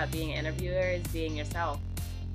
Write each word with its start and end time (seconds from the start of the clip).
about 0.00 0.10
being 0.12 0.32
an 0.32 0.46
interviewer 0.46 0.80
is 0.80 1.06
being 1.08 1.36
yourself. 1.36 1.78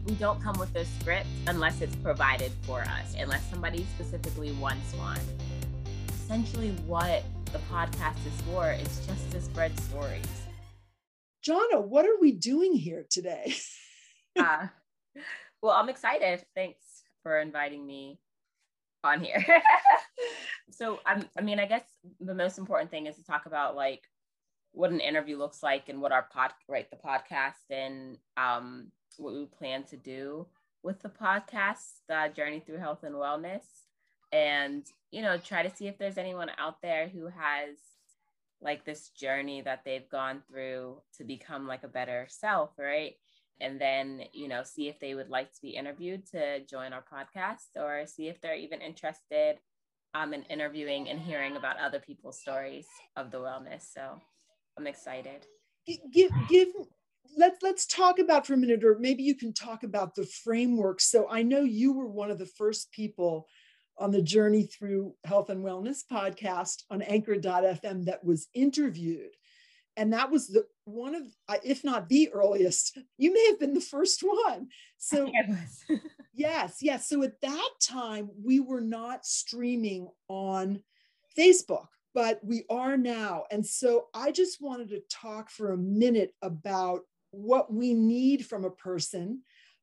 We 0.06 0.14
don't 0.14 0.40
come 0.40 0.60
with 0.60 0.76
a 0.76 0.86
script 0.86 1.26
unless 1.48 1.82
it's 1.82 1.96
provided 1.96 2.52
for 2.62 2.82
us, 2.82 3.16
unless 3.18 3.44
somebody 3.50 3.88
specifically 3.96 4.52
wants 4.52 4.94
one. 4.94 5.20
Essentially, 6.10 6.70
what 6.86 7.24
the 7.52 7.58
podcast 7.74 8.18
is 8.28 8.40
for 8.42 8.72
is 8.72 9.04
just 9.08 9.32
to 9.32 9.42
spread 9.42 9.80
stories. 9.80 10.44
Jonna, 11.44 11.82
what 11.82 12.06
are 12.06 12.20
we 12.22 12.34
doing 12.34 12.74
here 12.76 13.04
today? 13.10 13.56
uh, 14.40 14.68
well, 15.64 15.74
I'm 15.74 15.90
excited. 15.90 16.46
Thanks 16.54 16.86
for 17.24 17.40
inviting 17.40 17.84
me 17.84 18.20
on 19.04 19.22
here. 19.22 19.44
so, 20.70 21.00
I'm, 21.04 21.28
I 21.36 21.42
mean, 21.42 21.60
I 21.60 21.66
guess 21.66 21.86
the 22.20 22.36
most 22.36 22.60
important 22.60 22.92
thing 22.92 23.08
is 23.08 23.16
to 23.16 23.24
talk 23.24 23.48
about 23.48 23.76
like 23.76 24.04
what 24.76 24.92
an 24.92 25.00
interview 25.00 25.38
looks 25.38 25.64
like 25.64 25.88
and 25.90 26.02
what 26.02 26.12
our 26.12 26.28
pod 26.32 26.52
right 26.68 26.90
the 26.92 26.98
podcast 26.98 27.70
and 27.70 28.18
um, 28.38 28.88
what 29.18 29.34
we 29.34 29.46
plan 29.46 29.84
to 29.84 29.98
do 29.98 30.46
with 30.84 31.02
the 31.02 31.10
podcast 31.10 32.02
uh, 32.14 32.28
journey 32.30 32.60
through 32.60 32.78
health 32.78 33.04
and 33.04 33.16
wellness. 33.16 33.64
And 34.32 34.86
you 35.12 35.22
know 35.22 35.38
try 35.38 35.64
to 35.64 35.76
see 35.76 35.88
if 35.88 35.98
there's 35.98 36.18
anyone 36.18 36.52
out 36.58 36.82
there 36.82 37.08
who 37.08 37.26
has 37.28 37.78
like 38.62 38.84
this 38.84 39.10
journey 39.10 39.62
that 39.62 39.82
they've 39.86 40.10
gone 40.10 40.42
through 40.50 40.98
to 41.18 41.24
become 41.24 41.68
like 41.68 41.84
a 41.84 41.88
better 41.88 42.28
self 42.30 42.72
right? 42.78 43.14
And 43.62 43.80
then 43.80 44.24
you 44.34 44.50
know 44.50 44.64
see 44.64 44.90
if 44.90 45.00
they 45.00 45.16
would 45.16 45.30
like 45.30 45.54
to 45.54 45.62
be 45.62 45.70
interviewed 45.70 46.30
to 46.32 46.60
join 46.66 46.92
our 46.92 47.04
podcast 47.04 47.78
or 47.78 48.06
see 48.08 48.28
if 48.28 48.42
they're 48.42 48.58
even 48.58 48.82
interested 48.82 49.58
um, 50.14 50.34
in 50.34 50.44
interviewing 50.44 51.10
and 51.10 51.20
hearing 51.20 51.56
about 51.56 51.80
other 51.80 52.00
people's 52.00 52.40
stories 52.40 52.88
of 53.16 53.32
the 53.32 53.38
wellness. 53.38 53.94
So 53.94 54.20
I'm 54.78 54.88
excited. 54.88 55.46
Give 56.12 56.32
give 56.50 56.70
let's 57.38 57.62
let's 57.62 57.86
talk 57.86 58.20
about 58.20 58.46
for 58.48 58.54
a 58.54 58.58
minute, 58.58 58.84
or 58.84 58.98
maybe 59.00 59.24
you 59.24 59.36
can 59.36 59.54
talk 59.54 59.84
about 59.84 60.16
the 60.16 60.26
framework. 60.26 61.00
So 61.02 61.28
I 61.30 61.44
know 61.44 61.62
you 61.62 61.94
were 61.94 62.08
one 62.08 62.32
of 62.32 62.40
the 62.40 62.46
first 62.46 62.92
people 62.92 63.48
on 63.98 64.12
the 64.12 64.22
journey 64.22 64.64
through 64.64 65.14
health 65.24 65.50
and 65.50 65.64
wellness 65.64 66.00
podcast 66.12 66.84
on 66.90 67.02
anchor.fm 67.02 68.06
that 68.06 68.24
was 68.24 68.48
interviewed. 68.54 69.32
And 69.98 70.12
that 70.12 70.30
was 70.30 70.48
the 70.48 70.66
one 70.84 71.16
of 71.16 71.24
if 71.64 71.84
not 71.84 72.10
the 72.10 72.30
earliest 72.34 72.98
you 73.18 73.34
may 73.34 73.46
have 73.48 73.60
been 73.60 73.74
the 73.74 73.82
first 73.82 74.22
one. 74.22 74.68
So 74.98 75.32
yes 76.34 76.78
yes. 76.82 77.08
So 77.08 77.24
at 77.24 77.40
that 77.42 77.70
time 77.82 78.30
we 78.44 78.60
were 78.60 78.82
not 78.82 79.26
streaming 79.26 80.10
on 80.28 80.82
facebook 81.38 81.88
but 82.16 82.40
we 82.42 82.64
are 82.70 82.98
now. 82.98 83.44
And 83.52 83.64
so 83.64 84.06
I 84.16 84.32
just 84.32 84.62
wanted 84.62 84.90
to 84.90 85.02
talk 85.12 85.50
for 85.52 85.74
a 85.74 85.78
minute 85.78 86.34
about 86.42 87.02
what 87.32 87.72
we 87.72 87.94
need 87.94 88.46
from 88.46 88.64
a 88.64 88.72
person 88.72 89.42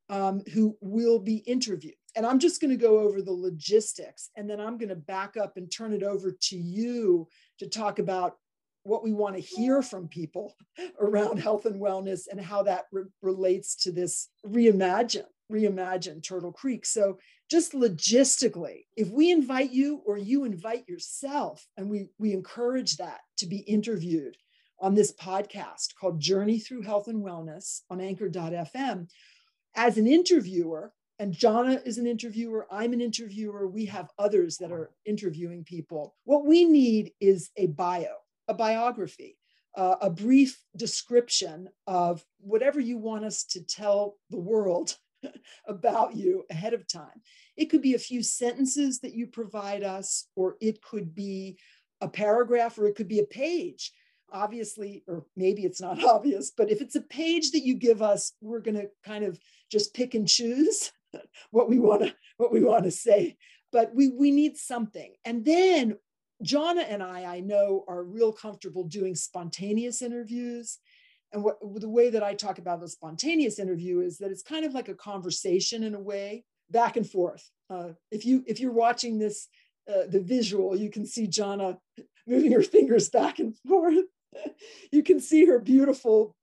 um, 0.08 0.42
who 0.52 0.76
will 0.80 1.18
be 1.18 1.36
interviewed. 1.36 1.94
And 2.16 2.26
I'm 2.26 2.38
just 2.38 2.60
going 2.60 2.70
to 2.70 2.76
go 2.76 3.00
over 3.00 3.20
the 3.20 3.32
logistics 3.32 4.30
and 4.36 4.48
then 4.48 4.60
I'm 4.60 4.78
going 4.78 4.88
to 4.88 4.96
back 4.96 5.36
up 5.36 5.58
and 5.58 5.70
turn 5.70 5.92
it 5.92 6.02
over 6.02 6.32
to 6.32 6.56
you 6.56 7.28
to 7.58 7.68
talk 7.68 7.98
about 7.98 8.36
what 8.84 9.04
we 9.04 9.12
want 9.12 9.36
to 9.36 9.40
hear 9.40 9.82
from 9.82 10.08
people 10.08 10.56
around 11.00 11.38
health 11.38 11.66
and 11.66 11.80
wellness 11.80 12.22
and 12.30 12.40
how 12.40 12.62
that 12.62 12.86
re- 12.90 13.04
relates 13.20 13.76
to 13.76 13.92
this 13.92 14.28
reimagine 14.44 15.26
reimagine 15.52 16.22
turtle 16.22 16.52
creek 16.52 16.86
so 16.86 17.18
just 17.52 17.74
logistically 17.74 18.86
if 18.96 19.10
we 19.10 19.30
invite 19.30 19.72
you 19.72 20.00
or 20.06 20.16
you 20.16 20.44
invite 20.44 20.88
yourself 20.88 21.66
and 21.76 21.86
we 21.86 22.08
we 22.18 22.32
encourage 22.32 22.96
that 22.96 23.20
to 23.36 23.44
be 23.46 23.58
interviewed 23.58 24.34
on 24.80 24.94
this 24.94 25.12
podcast 25.12 25.94
called 26.00 26.18
journey 26.18 26.58
through 26.58 26.80
health 26.80 27.08
and 27.08 27.22
wellness 27.22 27.82
on 27.90 28.00
anchor.fm 28.00 29.06
as 29.76 29.98
an 29.98 30.06
interviewer 30.06 30.94
and 31.18 31.34
Jonna 31.34 31.86
is 31.86 31.98
an 31.98 32.06
interviewer, 32.06 32.66
I'm 32.70 32.94
an 32.94 33.02
interviewer, 33.02 33.68
we 33.68 33.84
have 33.84 34.08
others 34.18 34.56
that 34.56 34.72
are 34.72 34.90
interviewing 35.04 35.62
people. 35.62 36.16
What 36.24 36.46
we 36.46 36.64
need 36.64 37.12
is 37.20 37.50
a 37.56 37.66
bio, 37.66 38.14
a 38.48 38.54
biography, 38.54 39.36
uh, 39.76 39.96
a 40.00 40.08
brief 40.08 40.58
description 40.74 41.68
of 41.86 42.24
whatever 42.40 42.80
you 42.80 42.96
want 42.96 43.26
us 43.26 43.44
to 43.50 43.62
tell 43.62 44.16
the 44.30 44.40
world 44.40 44.96
about 45.66 46.14
you 46.14 46.44
ahead 46.50 46.74
of 46.74 46.86
time. 46.86 47.22
It 47.56 47.66
could 47.66 47.82
be 47.82 47.94
a 47.94 47.98
few 47.98 48.22
sentences 48.22 49.00
that 49.00 49.14
you 49.14 49.26
provide 49.26 49.82
us, 49.82 50.26
or 50.36 50.56
it 50.60 50.82
could 50.82 51.14
be 51.14 51.58
a 52.00 52.08
paragraph, 52.08 52.78
or 52.78 52.86
it 52.86 52.96
could 52.96 53.08
be 53.08 53.20
a 53.20 53.24
page. 53.24 53.92
Obviously, 54.32 55.04
or 55.06 55.26
maybe 55.36 55.62
it's 55.64 55.80
not 55.80 56.02
obvious, 56.04 56.52
but 56.56 56.70
if 56.70 56.80
it's 56.80 56.96
a 56.96 57.02
page 57.02 57.52
that 57.52 57.64
you 57.64 57.74
give 57.74 58.02
us, 58.02 58.32
we're 58.40 58.60
going 58.60 58.76
to 58.76 58.88
kind 59.04 59.24
of 59.24 59.38
just 59.70 59.94
pick 59.94 60.14
and 60.14 60.28
choose 60.28 60.92
what 61.50 61.68
we 61.68 61.78
want 61.78 62.02
to 62.02 62.14
what 62.36 62.52
we 62.52 62.62
want 62.62 62.84
to 62.84 62.90
say. 62.90 63.36
But 63.70 63.94
we 63.94 64.08
we 64.08 64.30
need 64.30 64.56
something, 64.56 65.12
and 65.24 65.44
then 65.44 65.96
Jonna 66.42 66.84
and 66.88 67.02
I, 67.02 67.36
I 67.36 67.40
know, 67.40 67.84
are 67.88 68.02
real 68.02 68.32
comfortable 68.32 68.84
doing 68.84 69.14
spontaneous 69.14 70.02
interviews 70.02 70.78
and 71.32 71.42
what 71.42 71.58
the 71.80 71.88
way 71.88 72.10
that 72.10 72.22
I 72.22 72.34
talk 72.34 72.58
about 72.58 72.80
the 72.80 72.88
spontaneous 72.88 73.58
interview 73.58 74.00
is 74.00 74.18
that 74.18 74.30
it's 74.30 74.42
kind 74.42 74.64
of 74.64 74.74
like 74.74 74.88
a 74.88 74.94
conversation 74.94 75.82
in 75.82 75.94
a 75.94 76.00
way, 76.00 76.44
back 76.70 76.96
and 76.96 77.08
forth. 77.08 77.50
Uh, 77.70 77.90
if 78.10 78.26
you 78.26 78.44
if 78.46 78.60
you're 78.60 78.72
watching 78.72 79.18
this, 79.18 79.48
uh, 79.88 80.06
the 80.08 80.20
visual, 80.20 80.76
you 80.76 80.90
can 80.90 81.06
see 81.06 81.26
Jonna 81.26 81.78
moving 82.26 82.52
her 82.52 82.62
fingers 82.62 83.08
back 83.08 83.38
and 83.38 83.56
forth. 83.66 84.04
you 84.92 85.02
can 85.02 85.20
see 85.20 85.46
her 85.46 85.58
beautiful 85.58 86.34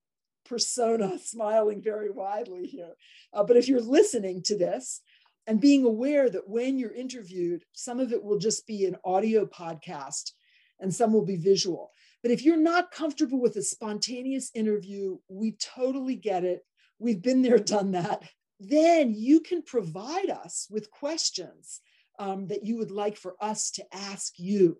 persona 0.46 1.18
smiling 1.24 1.82
very 1.82 2.10
widely 2.10 2.66
here. 2.66 2.96
Uh, 3.34 3.44
but 3.44 3.58
if 3.58 3.68
you're 3.68 3.82
listening 3.82 4.42
to 4.44 4.58
this 4.58 5.02
and 5.48 5.62
being 5.62 5.86
aware 5.86 6.30
that 6.30 6.50
when 6.50 6.78
you're 6.78 6.94
interviewed, 6.94 7.64
some 7.74 8.00
of 8.00 8.12
it 8.12 8.24
will 8.24 8.40
just 8.40 8.68
be 8.68 8.86
an 8.86 8.96
audio 9.06 9.46
podcast 9.46 10.32
and 10.80 10.94
some 10.94 11.14
will 11.14 11.26
be 11.26 11.38
visual. 11.38 11.92
But 12.22 12.32
if 12.32 12.44
you're 12.44 12.58
not 12.58 12.92
comfortable 12.92 13.40
with 13.40 13.56
a 13.56 13.64
spontaneous 13.64 14.52
interview, 14.54 15.18
we 15.30 15.54
totally 15.54 16.16
get 16.16 16.44
it. 16.44 16.66
We've 17.00 17.22
been 17.22 17.42
there, 17.42 17.60
done 17.60 17.92
that. 17.92 18.24
Then 18.60 19.14
you 19.16 19.40
can 19.40 19.62
provide 19.62 20.30
us 20.30 20.68
with 20.70 20.92
questions 20.92 21.80
um, 22.20 22.48
that 22.48 22.66
you 22.66 22.78
would 22.78 22.92
like 22.92 23.16
for 23.16 23.36
us 23.40 23.72
to 23.72 23.86
ask 23.94 24.34
you. 24.38 24.78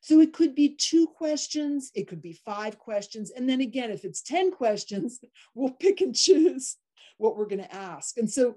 So 0.00 0.20
it 0.20 0.32
could 0.32 0.54
be 0.54 0.76
two 0.76 1.08
questions, 1.08 1.90
it 1.94 2.06
could 2.06 2.22
be 2.22 2.32
five 2.32 2.78
questions. 2.78 3.32
And 3.32 3.48
then 3.48 3.60
again, 3.60 3.90
if 3.90 4.04
it's 4.04 4.22
10 4.22 4.52
questions, 4.52 5.20
we'll 5.54 5.72
pick 5.72 6.00
and 6.00 6.14
choose 6.14 6.76
what 7.18 7.36
we're 7.36 7.48
going 7.48 7.62
to 7.62 7.74
ask. 7.74 8.16
And 8.16 8.30
so, 8.30 8.56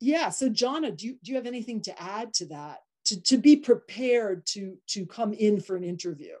yeah, 0.00 0.28
so 0.28 0.50
Jonna, 0.50 0.94
do 0.94 1.06
you, 1.06 1.16
do 1.24 1.32
you 1.32 1.36
have 1.36 1.46
anything 1.46 1.80
to 1.82 2.02
add 2.02 2.34
to 2.34 2.46
that? 2.48 2.78
To, 3.06 3.22
to 3.22 3.38
be 3.38 3.56
prepared 3.56 4.44
to 4.48 4.76
to 4.88 5.06
come 5.06 5.32
in 5.32 5.60
for 5.62 5.76
an 5.76 5.82
interview. 5.82 6.34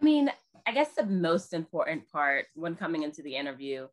I 0.00 0.04
mean, 0.04 0.30
I 0.66 0.72
guess 0.72 0.94
the 0.94 1.04
most 1.04 1.52
important 1.52 2.10
part 2.10 2.46
when 2.54 2.74
coming 2.74 3.02
into 3.02 3.22
the 3.22 3.36
interview 3.36 3.86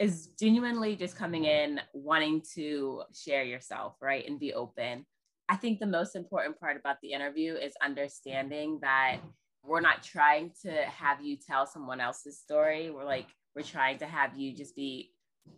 is 0.00 0.28
genuinely 0.38 0.96
just 0.96 1.16
coming 1.16 1.44
in 1.44 1.80
wanting 1.92 2.42
to 2.54 3.02
share 3.14 3.44
yourself, 3.44 3.94
right? 4.00 4.26
And 4.28 4.40
be 4.40 4.52
open. 4.52 5.06
I 5.48 5.56
think 5.56 5.78
the 5.78 5.86
most 5.86 6.16
important 6.16 6.58
part 6.58 6.76
about 6.76 6.96
the 7.00 7.12
interview 7.12 7.54
is 7.54 7.74
understanding 7.80 8.80
that 8.82 9.18
we're 9.62 9.80
not 9.80 10.02
trying 10.02 10.50
to 10.62 10.70
have 10.70 11.24
you 11.24 11.36
tell 11.36 11.66
someone 11.66 12.00
else's 12.00 12.38
story. 12.40 12.90
We're 12.90 13.04
like, 13.04 13.28
we're 13.54 13.62
trying 13.62 13.98
to 13.98 14.06
have 14.06 14.36
you 14.36 14.52
just 14.52 14.74
be 14.74 15.12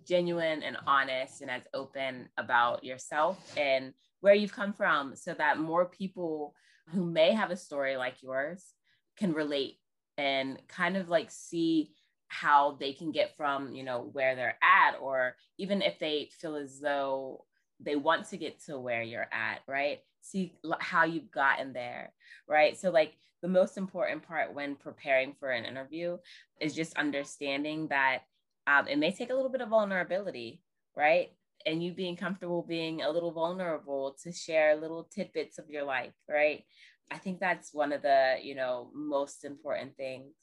genuine 0.07 0.63
and 0.63 0.77
honest 0.87 1.41
and 1.41 1.51
as 1.51 1.63
open 1.73 2.29
about 2.37 2.85
yourself 2.85 3.39
and 3.57 3.95
where 4.21 4.35
you've 4.35 4.53
come 4.53 4.75
from 4.75 5.17
so 5.17 5.33
that 5.35 5.59
more 5.59 5.87
people 5.87 6.55
who 6.89 7.05
may 7.05 7.33
have 7.33 7.51
a 7.51 7.57
story 7.57 7.97
like 7.97 8.23
yours 8.23 8.75
can 9.17 9.33
relate 9.33 9.79
and 10.19 10.59
kind 10.69 10.97
of 10.97 11.09
like 11.09 11.31
see 11.31 11.93
how 12.27 12.77
they 12.79 12.93
can 12.93 13.11
get 13.11 13.35
from 13.37 13.75
you 13.75 13.83
know 13.83 14.11
where 14.13 14.37
they're 14.37 14.59
at 14.63 14.99
or 15.01 15.35
even 15.57 15.81
if 15.81 15.99
they 15.99 16.29
feel 16.39 16.57
as 16.57 16.79
though 16.79 17.47
they 17.81 17.97
want 17.97 18.29
to 18.29 18.37
get 18.37 18.63
to 18.65 18.79
where 18.79 19.03
you're 19.03 19.29
at 19.33 19.61
right? 19.67 20.01
See 20.21 20.53
how 20.81 21.05
you've 21.05 21.31
gotten 21.31 21.73
there 21.73 22.13
right? 22.47 22.77
So 22.79 22.91
like 22.91 23.15
the 23.41 23.49
most 23.49 23.79
important 23.79 24.25
part 24.25 24.55
when 24.55 24.75
preparing 24.75 25.35
for 25.39 25.51
an 25.51 25.65
interview 25.65 26.19
is 26.61 26.75
just 26.75 26.99
understanding 26.99 27.89
that 27.89 28.19
um, 28.67 28.89
it 28.89 28.99
may 28.99 29.13
take 29.13 29.31
a 29.31 29.35
little 29.35 29.51
bit 29.51 29.63
of 29.63 29.71
vulnerability 29.71 30.61
right? 30.97 31.29
And 31.65 31.83
you 31.83 31.93
being 31.93 32.17
comfortable 32.17 32.63
being 32.63 33.03
a 33.03 33.11
little 33.11 33.33
vulnerable 33.33 34.17
to 34.23 34.33
share 34.33 34.77
little 34.77 35.05
tidbits 35.05 35.59
of 35.59 35.71
your 35.71 35.85
life 35.85 36.13
right 36.29 36.65
I 37.11 37.19
think 37.19 37.41
that's 37.41 37.73
one 37.73 37.93
of 37.93 38.03
the, 38.03 38.37
you 38.43 38.55
know, 38.55 38.91
most 38.95 39.45
important 39.45 39.97
things. 39.97 40.35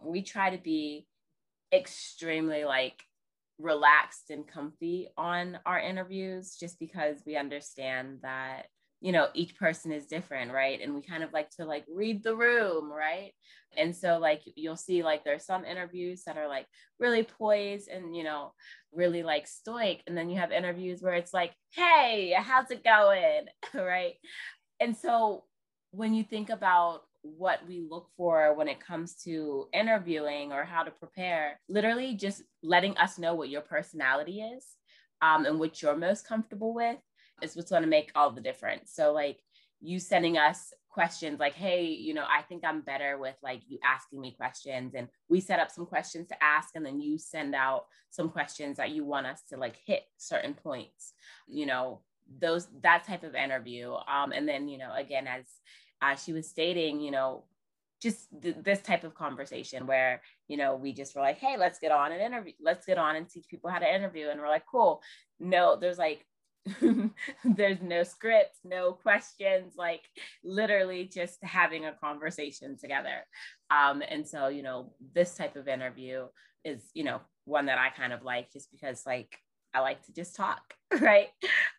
We 0.00 0.22
try 0.22 0.50
to 0.50 0.62
be 0.62 1.06
extremely 1.72 2.64
like 2.64 3.02
relaxed 3.58 4.30
and 4.30 4.46
comfy 4.46 5.08
on 5.16 5.58
our 5.64 5.78
interviews 5.78 6.56
just 6.58 6.78
because 6.78 7.22
we 7.24 7.36
understand 7.36 8.18
that 8.22 8.66
you 9.00 9.10
know 9.12 9.28
each 9.34 9.56
person 9.56 9.90
is 9.92 10.06
different 10.06 10.52
right? 10.52 10.80
And 10.80 10.94
we 10.94 11.02
kind 11.02 11.22
of 11.24 11.32
like 11.32 11.50
to 11.56 11.64
like 11.64 11.84
read 11.92 12.22
the 12.22 12.36
room 12.36 12.90
right? 12.90 13.32
And 13.76 13.96
so 13.96 14.18
like 14.18 14.42
you'll 14.54 14.76
see 14.76 15.02
like 15.02 15.24
there's 15.24 15.44
some 15.44 15.64
interviews 15.64 16.22
that 16.26 16.36
are 16.36 16.48
like 16.48 16.66
really 16.98 17.22
poised 17.22 17.88
and 17.88 18.14
you 18.14 18.22
know 18.22 18.52
really 18.92 19.22
like 19.22 19.46
stoic. 19.46 20.02
And 20.06 20.16
then 20.16 20.28
you 20.30 20.38
have 20.38 20.52
interviews 20.52 21.02
where 21.02 21.14
it's 21.14 21.34
like 21.34 21.52
hey 21.74 22.34
how's 22.36 22.70
it 22.70 22.84
going? 22.84 23.46
Right? 23.74 24.14
And 24.80 24.96
so 24.96 25.44
when 25.92 26.12
you 26.14 26.24
think 26.24 26.50
about 26.50 27.02
what 27.22 27.60
we 27.68 27.86
look 27.88 28.08
for 28.16 28.52
when 28.54 28.66
it 28.66 28.80
comes 28.80 29.14
to 29.14 29.68
interviewing 29.72 30.52
or 30.52 30.64
how 30.64 30.82
to 30.82 30.90
prepare 30.90 31.60
literally 31.68 32.14
just 32.14 32.42
letting 32.64 32.96
us 32.96 33.18
know 33.18 33.34
what 33.34 33.48
your 33.48 33.60
personality 33.60 34.40
is 34.40 34.66
um, 35.20 35.46
and 35.46 35.60
what 35.60 35.80
you're 35.80 35.96
most 35.96 36.26
comfortable 36.26 36.74
with 36.74 36.98
is 37.40 37.54
what's 37.54 37.70
going 37.70 37.82
to 37.82 37.88
make 37.88 38.10
all 38.14 38.30
the 38.30 38.40
difference. 38.40 38.90
So 38.92 39.12
like 39.12 39.38
you 39.80 40.00
sending 40.00 40.36
us 40.36 40.72
questions 40.90 41.38
like, 41.38 41.54
hey, 41.54 41.86
you 41.86 42.12
know, 42.12 42.24
I 42.24 42.42
think 42.42 42.64
I'm 42.64 42.82
better 42.82 43.18
with 43.18 43.36
like 43.42 43.62
you 43.68 43.78
asking 43.84 44.20
me 44.20 44.34
questions 44.36 44.94
and 44.94 45.08
we 45.28 45.40
set 45.40 45.60
up 45.60 45.70
some 45.70 45.86
questions 45.86 46.28
to 46.28 46.42
ask 46.42 46.70
and 46.74 46.84
then 46.84 47.00
you 47.00 47.18
send 47.18 47.54
out 47.54 47.86
some 48.10 48.28
questions 48.28 48.76
that 48.76 48.90
you 48.90 49.04
want 49.04 49.26
us 49.26 49.42
to 49.50 49.56
like 49.56 49.76
hit 49.86 50.02
certain 50.18 50.54
points, 50.54 51.12
you 51.48 51.66
know, 51.66 52.00
those 52.40 52.68
that 52.82 53.04
type 53.04 53.24
of 53.24 53.34
interview. 53.34 53.92
Um, 53.92 54.32
and 54.32 54.48
then, 54.48 54.68
you 54.68 54.78
know, 54.78 54.92
again, 54.94 55.26
as 55.26 55.44
uh, 56.02 56.16
she 56.16 56.32
was 56.32 56.48
stating, 56.48 57.00
you 57.00 57.10
know, 57.10 57.44
just 58.02 58.26
th- 58.42 58.56
this 58.62 58.82
type 58.82 59.04
of 59.04 59.14
conversation 59.14 59.86
where 59.86 60.20
you 60.48 60.56
know 60.56 60.74
we 60.74 60.92
just 60.92 61.14
were 61.14 61.22
like 61.22 61.38
hey 61.38 61.56
let's 61.56 61.78
get 61.78 61.92
on 61.92 62.10
and 62.10 62.20
interview 62.20 62.52
let's 62.60 62.84
get 62.84 62.98
on 62.98 63.14
and 63.14 63.28
teach 63.28 63.46
people 63.48 63.70
how 63.70 63.78
to 63.78 63.94
interview 63.94 64.28
and 64.28 64.40
we're 64.40 64.48
like 64.48 64.66
cool 64.68 65.00
no 65.38 65.76
there's 65.80 65.98
like 65.98 66.26
there's 67.44 67.82
no 67.82 68.02
script, 68.02 68.56
no 68.64 68.92
questions, 68.92 69.74
like 69.76 70.02
literally 70.44 71.04
just 71.04 71.42
having 71.42 71.86
a 71.86 71.92
conversation 71.92 72.76
together. 72.78 73.26
Um, 73.70 74.02
and 74.08 74.26
so, 74.26 74.48
you 74.48 74.62
know, 74.62 74.92
this 75.14 75.34
type 75.34 75.56
of 75.56 75.68
interview 75.68 76.26
is, 76.64 76.90
you 76.94 77.04
know, 77.04 77.20
one 77.44 77.66
that 77.66 77.78
I 77.78 77.90
kind 77.90 78.12
of 78.12 78.22
like 78.22 78.52
just 78.52 78.70
because 78.70 79.02
like 79.06 79.36
I 79.74 79.80
like 79.80 80.04
to 80.06 80.12
just 80.12 80.36
talk, 80.36 80.60
right? 81.00 81.28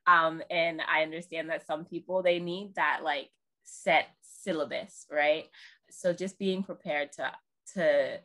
Um, 0.06 0.42
and 0.50 0.82
I 0.82 1.04
understand 1.04 1.50
that 1.50 1.66
some 1.66 1.86
people 1.86 2.22
they 2.22 2.40
need 2.40 2.76
that 2.76 3.02
like 3.04 3.30
set 3.64 4.08
syllabus, 4.22 5.06
right? 5.12 5.46
So 5.90 6.14
just 6.14 6.38
being 6.40 6.64
prepared 6.64 7.12
to 7.14 7.32
to 7.76 8.20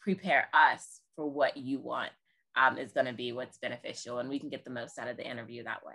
prepare 0.00 0.48
us 0.54 1.00
for 1.16 1.30
what 1.30 1.56
you 1.56 1.78
want 1.80 2.10
um, 2.56 2.78
is 2.78 2.92
going 2.92 3.06
to 3.06 3.12
be 3.12 3.32
what's 3.32 3.58
beneficial 3.58 4.18
and 4.18 4.28
we 4.28 4.38
can 4.38 4.48
get 4.48 4.64
the 4.64 4.70
most 4.70 4.98
out 4.98 5.08
of 5.08 5.16
the 5.16 5.28
interview 5.28 5.62
that 5.64 5.84
way 5.84 5.94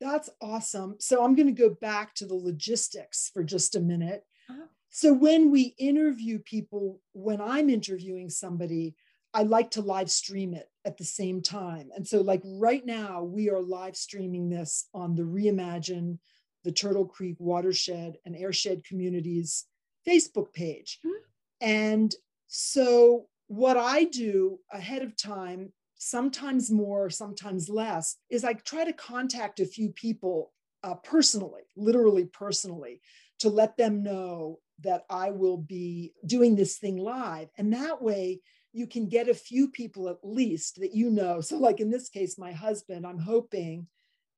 that's 0.00 0.30
awesome 0.40 0.96
so 0.98 1.24
i'm 1.24 1.34
going 1.34 1.46
to 1.46 1.52
go 1.52 1.70
back 1.80 2.14
to 2.14 2.26
the 2.26 2.34
logistics 2.34 3.30
for 3.32 3.42
just 3.42 3.76
a 3.76 3.80
minute 3.80 4.24
uh-huh. 4.50 4.66
so 4.90 5.12
when 5.12 5.50
we 5.50 5.74
interview 5.78 6.38
people 6.38 7.00
when 7.12 7.40
i'm 7.40 7.68
interviewing 7.68 8.28
somebody 8.28 8.94
i 9.34 9.42
like 9.42 9.70
to 9.70 9.82
live 9.82 10.10
stream 10.10 10.54
it 10.54 10.68
at 10.84 10.96
the 10.96 11.04
same 11.04 11.42
time 11.42 11.88
and 11.94 12.06
so 12.06 12.20
like 12.20 12.42
right 12.44 12.84
now 12.86 13.22
we 13.22 13.50
are 13.50 13.60
live 13.60 13.96
streaming 13.96 14.48
this 14.48 14.88
on 14.94 15.14
the 15.14 15.22
reimagine 15.22 16.18
the 16.64 16.72
turtle 16.72 17.06
creek 17.06 17.36
watershed 17.38 18.16
and 18.24 18.34
airshed 18.34 18.84
communities 18.84 19.66
facebook 20.06 20.52
page 20.52 20.98
mm-hmm. 21.04 21.22
and 21.60 22.14
so 22.46 23.26
what 23.52 23.76
I 23.76 24.04
do 24.04 24.58
ahead 24.70 25.02
of 25.02 25.14
time, 25.14 25.72
sometimes 25.96 26.70
more, 26.70 27.10
sometimes 27.10 27.68
less, 27.68 28.16
is 28.30 28.44
I 28.44 28.54
try 28.54 28.84
to 28.84 28.94
contact 28.94 29.60
a 29.60 29.66
few 29.66 29.90
people 29.90 30.52
uh, 30.82 30.94
personally, 30.94 31.62
literally 31.76 32.24
personally, 32.24 33.02
to 33.40 33.50
let 33.50 33.76
them 33.76 34.02
know 34.02 34.58
that 34.80 35.04
I 35.10 35.30
will 35.30 35.58
be 35.58 36.14
doing 36.24 36.56
this 36.56 36.78
thing 36.78 36.96
live. 36.96 37.48
And 37.58 37.74
that 37.74 38.00
way, 38.00 38.40
you 38.72 38.86
can 38.86 39.06
get 39.06 39.28
a 39.28 39.34
few 39.34 39.68
people 39.68 40.08
at 40.08 40.18
least 40.22 40.80
that 40.80 40.94
you 40.94 41.10
know. 41.10 41.42
So, 41.42 41.58
like 41.58 41.78
in 41.78 41.90
this 41.90 42.08
case, 42.08 42.38
my 42.38 42.52
husband, 42.52 43.06
I'm 43.06 43.18
hoping, 43.18 43.86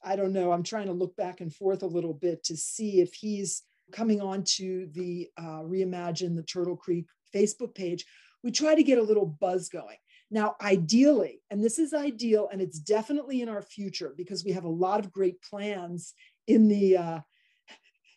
I 0.04 0.16
don't 0.16 0.32
know, 0.32 0.52
I'm 0.52 0.62
trying 0.62 0.86
to 0.86 0.92
look 0.92 1.16
back 1.16 1.40
and 1.40 1.54
forth 1.54 1.82
a 1.82 1.86
little 1.86 2.14
bit 2.14 2.44
to 2.44 2.56
see 2.56 3.00
if 3.00 3.14
he's 3.14 3.62
coming 3.92 4.20
on 4.20 4.44
to 4.44 4.88
the 4.92 5.28
uh, 5.36 5.62
Reimagine 5.62 6.36
the 6.36 6.42
Turtle 6.42 6.76
Creek 6.76 7.06
Facebook 7.34 7.74
page 7.74 8.04
we 8.44 8.52
try 8.52 8.74
to 8.74 8.82
get 8.82 8.98
a 8.98 9.02
little 9.02 9.26
buzz 9.26 9.68
going. 9.70 9.96
Now, 10.30 10.54
ideally, 10.60 11.40
and 11.50 11.64
this 11.64 11.78
is 11.78 11.94
ideal, 11.94 12.48
and 12.52 12.60
it's 12.60 12.78
definitely 12.78 13.40
in 13.40 13.48
our 13.48 13.62
future 13.62 14.14
because 14.16 14.44
we 14.44 14.52
have 14.52 14.64
a 14.64 14.68
lot 14.68 15.00
of 15.00 15.12
great 15.12 15.40
plans 15.42 16.12
in 16.46 16.68
the 16.68 16.96
uh, 16.96 17.20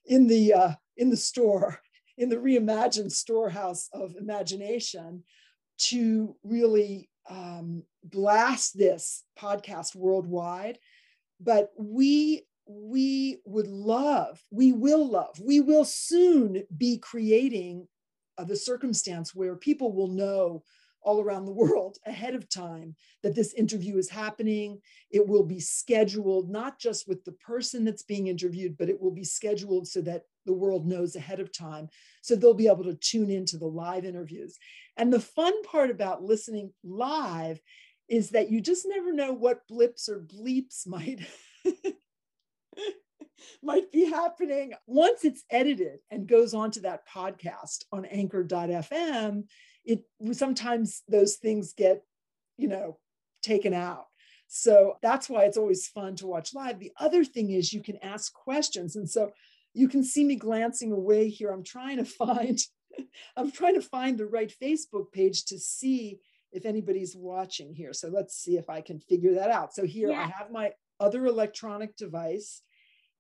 in 0.06 0.28
the 0.28 0.54
uh, 0.54 0.72
in 0.98 1.10
the 1.10 1.18
store, 1.18 1.80
in 2.18 2.30
the 2.30 2.36
reimagined 2.36 3.12
storehouse 3.12 3.90
of 3.94 4.16
imagination, 4.20 5.24
to 5.78 6.36
really 6.44 7.10
um, 7.30 7.84
blast 8.04 8.78
this 8.78 9.24
podcast 9.40 9.96
worldwide. 9.96 10.80
But 11.40 11.72
we 11.78 12.44
we 12.70 13.40
would 13.46 13.68
love, 13.68 14.42
we 14.52 14.74
will 14.74 15.08
love, 15.10 15.40
we 15.42 15.62
will 15.62 15.86
soon 15.86 16.64
be 16.76 16.98
creating 16.98 17.88
uh, 18.38 18.44
the 18.44 18.58
circumstance 18.58 19.34
where 19.34 19.56
people 19.56 19.94
will 19.94 20.10
know 20.10 20.64
all 21.02 21.22
around 21.22 21.46
the 21.46 21.54
world 21.54 21.98
ahead 22.06 22.36
of 22.36 22.50
time 22.50 22.96
that 23.24 23.36
this 23.36 23.54
interview 23.54 23.98
is 23.98 24.10
happening. 24.10 24.80
It 25.10 25.26
will 25.26 25.44
be 25.44 25.60
scheduled, 25.60 26.50
not 26.50 26.80
just 26.80 27.08
with 27.08 27.24
the 27.24 27.32
person 27.34 27.86
that's 27.86 28.04
being 28.04 28.28
interviewed, 28.28 28.78
but 28.78 28.90
it 28.90 29.00
will 29.00 29.12
be 29.12 29.24
scheduled 29.24 29.88
so 29.88 30.02
that 30.02 30.24
the 30.46 30.54
world 30.54 30.86
knows 30.86 31.16
ahead 31.16 31.40
of 31.40 31.52
time. 31.52 31.88
So 32.22 32.36
they'll 32.36 32.54
be 32.54 32.68
able 32.68 32.84
to 32.86 32.96
tune 32.96 33.30
into 33.30 33.58
the 33.58 33.68
live 33.68 34.06
interviews. 34.06 34.58
And 34.98 35.12
the 35.12 35.20
fun 35.20 35.62
part 35.64 35.90
about 35.90 36.24
listening 36.24 36.74
live 36.84 37.62
is 38.10 38.32
that 38.32 38.50
you 38.50 38.62
just 38.62 38.86
never 38.88 39.12
know 39.14 39.34
what 39.34 39.68
blips 39.68 40.10
or 40.10 40.20
bleeps 40.20 40.88
might 40.88 41.20
might 43.64 43.92
be 43.92 44.06
happening. 44.06 44.74
Once 44.86 45.24
it's 45.26 45.44
edited 45.50 46.00
and 46.10 46.28
goes 46.28 46.54
onto 46.54 46.82
that 46.82 47.08
podcast 47.08 47.84
on 47.92 48.06
anchor.fm 48.06 49.44
it 49.88 50.04
sometimes 50.34 51.02
those 51.08 51.36
things 51.36 51.74
get 51.74 52.04
you 52.58 52.68
know 52.68 53.00
taken 53.42 53.74
out. 53.74 54.06
So 54.48 54.98
that's 55.02 55.30
why 55.30 55.44
it's 55.44 55.58
always 55.58 55.88
fun 55.88 56.16
to 56.18 56.28
watch 56.28 56.54
live. 56.54 56.80
The 56.80 56.92
other 57.00 57.24
thing 57.24 57.52
is 57.52 57.74
you 57.74 57.82
can 57.82 57.98
ask 58.02 58.34
questions. 58.34 58.96
And 58.96 59.10
so 59.10 59.32
you 59.74 59.88
can 59.90 60.04
see 60.04 60.24
me 60.24 60.36
glancing 60.36 60.92
away 60.92 61.30
here. 61.30 61.52
I'm 61.52 61.64
trying 61.64 61.98
to 61.98 62.06
find 62.06 62.60
i'm 63.38 63.52
trying 63.52 63.76
to 63.76 63.82
find 63.82 64.18
the 64.18 64.26
right 64.26 64.54
facebook 64.62 65.12
page 65.12 65.46
to 65.46 65.60
see 65.60 66.20
if 66.52 66.66
anybody's 66.66 67.16
watching 67.16 67.74
here 67.74 67.94
so 67.94 68.08
let's 68.08 68.36
see 68.36 68.58
if 68.58 68.70
i 68.70 68.82
can 68.82 69.00
figure 69.00 69.36
that 69.36 69.52
out 69.52 69.74
so 69.74 69.86
here 69.86 70.10
yeah. 70.10 70.22
i 70.22 70.28
have 70.28 70.52
my 70.52 70.72
other 71.00 71.26
electronic 71.26 71.96
device 71.96 72.62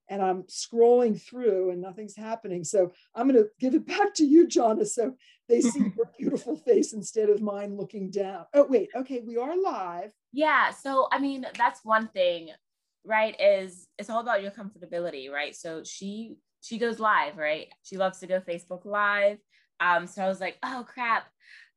and 0.09 0.21
I'm 0.21 0.43
scrolling 0.43 1.21
through 1.21 1.71
and 1.71 1.81
nothing's 1.81 2.15
happening. 2.15 2.63
So 2.63 2.91
I'm 3.15 3.27
going 3.27 3.41
to 3.43 3.49
give 3.59 3.73
it 3.73 3.85
back 3.85 4.13
to 4.15 4.25
you, 4.25 4.47
Jonna, 4.47 4.87
so 4.87 5.15
they 5.49 5.61
see 5.61 5.79
your 5.97 6.11
beautiful 6.17 6.55
face 6.55 6.93
instead 6.93 7.29
of 7.29 7.41
mine 7.41 7.75
looking 7.75 8.09
down. 8.09 8.45
Oh, 8.53 8.65
wait. 8.69 8.89
Okay. 8.95 9.21
We 9.25 9.37
are 9.37 9.57
live. 9.57 10.11
Yeah. 10.31 10.71
So, 10.71 11.07
I 11.11 11.19
mean, 11.19 11.45
that's 11.57 11.83
one 11.83 12.07
thing, 12.07 12.49
right? 13.05 13.35
Is 13.39 13.87
it's 13.97 14.09
all 14.09 14.21
about 14.21 14.41
your 14.41 14.51
comfortability, 14.51 15.29
right? 15.29 15.55
So 15.55 15.83
she, 15.83 16.35
she 16.61 16.77
goes 16.77 16.99
live, 16.99 17.37
right? 17.37 17.67
She 17.83 17.97
loves 17.97 18.19
to 18.19 18.27
go 18.27 18.39
Facebook 18.39 18.85
live. 18.85 19.39
Um, 19.79 20.07
so 20.07 20.23
I 20.23 20.27
was 20.27 20.39
like, 20.39 20.57
oh 20.63 20.85
crap, 20.87 21.27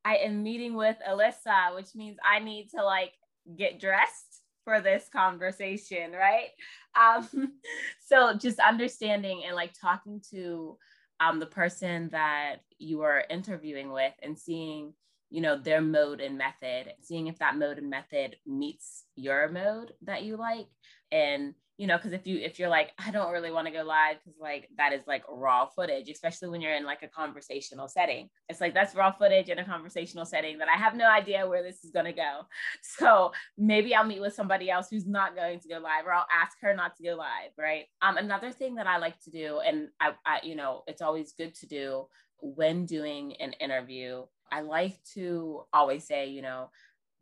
I 0.05 0.17
am 0.17 0.43
meeting 0.43 0.75
with 0.75 0.97
Alyssa, 1.09 1.75
which 1.75 1.95
means 1.95 2.17
I 2.25 2.39
need 2.39 2.71
to 2.71 2.83
like 2.83 3.13
get 3.57 3.81
dressed 3.81 4.43
for 4.65 4.81
this 4.81 5.09
conversation, 5.13 6.13
right? 6.13 6.51
Um, 6.99 7.55
so 8.07 8.35
just 8.35 8.59
understanding 8.59 9.43
and 9.47 9.57
like 9.57 9.73
talking 9.79 10.23
to 10.31 10.77
um, 11.21 11.39
the 11.39 11.47
person 11.47 12.09
that 12.11 12.57
you 12.79 13.03
are 13.03 13.25
interviewing 13.29 13.93
with 13.93 14.13
and 14.23 14.39
seeing, 14.39 14.95
you 15.31 15.41
know, 15.41 15.59
their 15.59 15.81
mode 15.81 16.21
and 16.21 16.39
method, 16.39 16.95
seeing 17.03 17.27
if 17.27 17.39
that 17.39 17.57
mode 17.57 17.79
and 17.79 17.91
method 17.91 18.37
meets 18.47 19.05
your 19.17 19.49
mode 19.49 19.93
that 20.03 20.23
you 20.23 20.37
like. 20.37 20.67
And 21.13 21.55
you 21.81 21.87
know 21.87 21.97
because 21.97 22.13
if 22.13 22.27
you 22.27 22.37
if 22.37 22.59
you're 22.59 22.69
like 22.69 22.93
i 22.99 23.11
don't 23.11 23.33
really 23.33 23.51
want 23.51 23.67
to 23.67 23.73
go 23.73 23.83
live 23.83 24.19
because 24.23 24.39
like 24.39 24.69
that 24.77 24.93
is 24.93 25.01
like 25.07 25.25
raw 25.31 25.65
footage 25.65 26.11
especially 26.11 26.51
when 26.51 26.61
you're 26.61 26.75
in 26.75 26.85
like 26.85 27.03
a 27.03 27.09
conversational 27.09 27.89
setting. 27.89 28.29
It's 28.51 28.61
like 28.61 28.75
that's 28.75 28.95
raw 28.95 29.11
footage 29.11 29.49
in 29.49 29.59
a 29.59 29.65
conversational 29.65 30.27
setting 30.27 30.59
that 30.59 30.69
i 30.69 30.77
have 30.77 30.95
no 30.95 31.09
idea 31.09 31.49
where 31.49 31.63
this 31.63 31.83
is 31.83 31.91
going 31.91 32.05
to 32.05 32.13
go. 32.13 32.43
So 32.83 33.33
maybe 33.57 33.95
i'll 33.95 34.05
meet 34.05 34.21
with 34.21 34.35
somebody 34.35 34.71
else 34.71 34.89
who's 34.91 35.07
not 35.07 35.35
going 35.35 35.59
to 35.61 35.69
go 35.69 35.77
live 35.77 36.05
or 36.07 36.13
i'll 36.13 36.27
ask 36.31 36.59
her 36.61 36.75
not 36.75 36.97
to 36.97 37.03
go 37.03 37.15
live 37.17 37.53
right? 37.57 37.87
Um 38.03 38.19
another 38.19 38.51
thing 38.51 38.75
that 38.75 38.87
i 38.87 38.99
like 38.99 39.19
to 39.21 39.31
do 39.31 39.61
and 39.67 39.89
i, 40.01 40.13
I 40.27 40.41
you 40.43 40.57
know 40.57 40.83
it's 40.87 41.01
always 41.01 41.33
good 41.33 41.55
to 41.57 41.67
do 41.67 42.07
when 42.43 42.85
doing 42.85 43.37
an 43.41 43.55
interview 43.55 44.25
i 44.53 44.61
like 44.61 44.99
to 45.15 45.63
always 45.73 46.07
say 46.07 46.29
you 46.29 46.43
know 46.43 46.69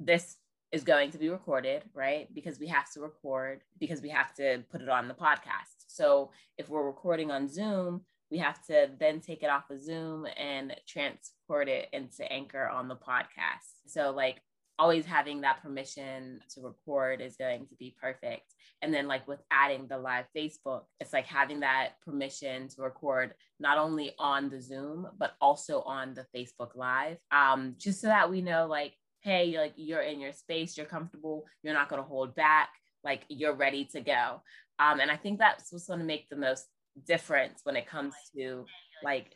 this 0.00 0.36
is 0.72 0.84
going 0.84 1.10
to 1.10 1.18
be 1.18 1.28
recorded, 1.28 1.82
right? 1.94 2.32
Because 2.34 2.58
we 2.58 2.66
have 2.66 2.90
to 2.92 3.00
record, 3.00 3.62
because 3.78 4.02
we 4.02 4.10
have 4.10 4.34
to 4.34 4.62
put 4.70 4.82
it 4.82 4.88
on 4.88 5.08
the 5.08 5.14
podcast. 5.14 5.87
So 5.87 6.30
if 6.58 6.68
we're 6.68 6.87
recording 6.87 7.30
on 7.30 7.48
Zoom, 7.48 8.02
we 8.30 8.38
have 8.38 8.62
to 8.66 8.90
then 9.00 9.20
take 9.20 9.42
it 9.42 9.48
off 9.48 9.70
of 9.70 9.80
Zoom 9.80 10.26
and 10.37 10.75
transport 10.87 11.68
it 11.68 11.88
into 11.92 12.30
Anchor 12.30 12.68
on 12.68 12.88
the 12.88 12.96
podcast. 12.96 13.87
So, 13.87 14.10
like, 14.10 14.42
always 14.78 15.06
having 15.06 15.40
that 15.40 15.62
permission 15.62 16.40
to 16.50 16.60
record 16.60 17.20
is 17.22 17.37
going 17.37 17.66
to 17.66 17.75
be 17.76 17.96
perfect. 18.00 18.54
And 18.82 18.92
then, 18.92 19.08
like, 19.08 19.26
with 19.26 19.40
adding 19.50 19.87
the 19.88 19.98
live 19.98 20.26
Facebook, 20.37 20.82
it's 21.00 21.14
like 21.14 21.26
having 21.26 21.60
that 21.60 21.92
permission 22.04 22.68
to 22.68 22.82
record 22.82 23.32
not 23.58 23.78
only 23.78 24.12
on 24.18 24.50
the 24.50 24.60
Zoom, 24.60 25.08
but 25.18 25.32
also 25.40 25.80
on 25.82 26.14
the 26.14 26.26
Facebook 26.37 26.76
Live, 26.76 27.16
um, 27.32 27.76
just 27.78 28.00
so 28.00 28.08
that 28.08 28.30
we 28.30 28.42
know, 28.42 28.66
like, 28.66 28.92
hey, 29.28 29.56
like, 29.58 29.75
you're 29.76 30.00
in 30.00 30.20
your 30.20 30.32
space, 30.32 30.76
you're 30.76 30.87
comfortable, 30.87 31.44
you're 31.62 31.75
not 31.75 31.88
going 31.88 32.02
to 32.02 32.08
hold 32.08 32.35
back, 32.35 32.70
like, 33.04 33.25
you're 33.28 33.54
ready 33.54 33.85
to 33.92 34.00
go. 34.00 34.42
Um, 34.78 35.00
and 35.00 35.11
I 35.11 35.16
think 35.16 35.38
that's 35.38 35.73
what's 35.73 35.87
going 35.87 35.99
to 35.99 36.04
make 36.04 36.28
the 36.28 36.37
most 36.37 36.66
difference 37.06 37.61
when 37.64 37.76
it 37.76 37.87
comes 37.87 38.14
to 38.37 38.64
like 39.02 39.32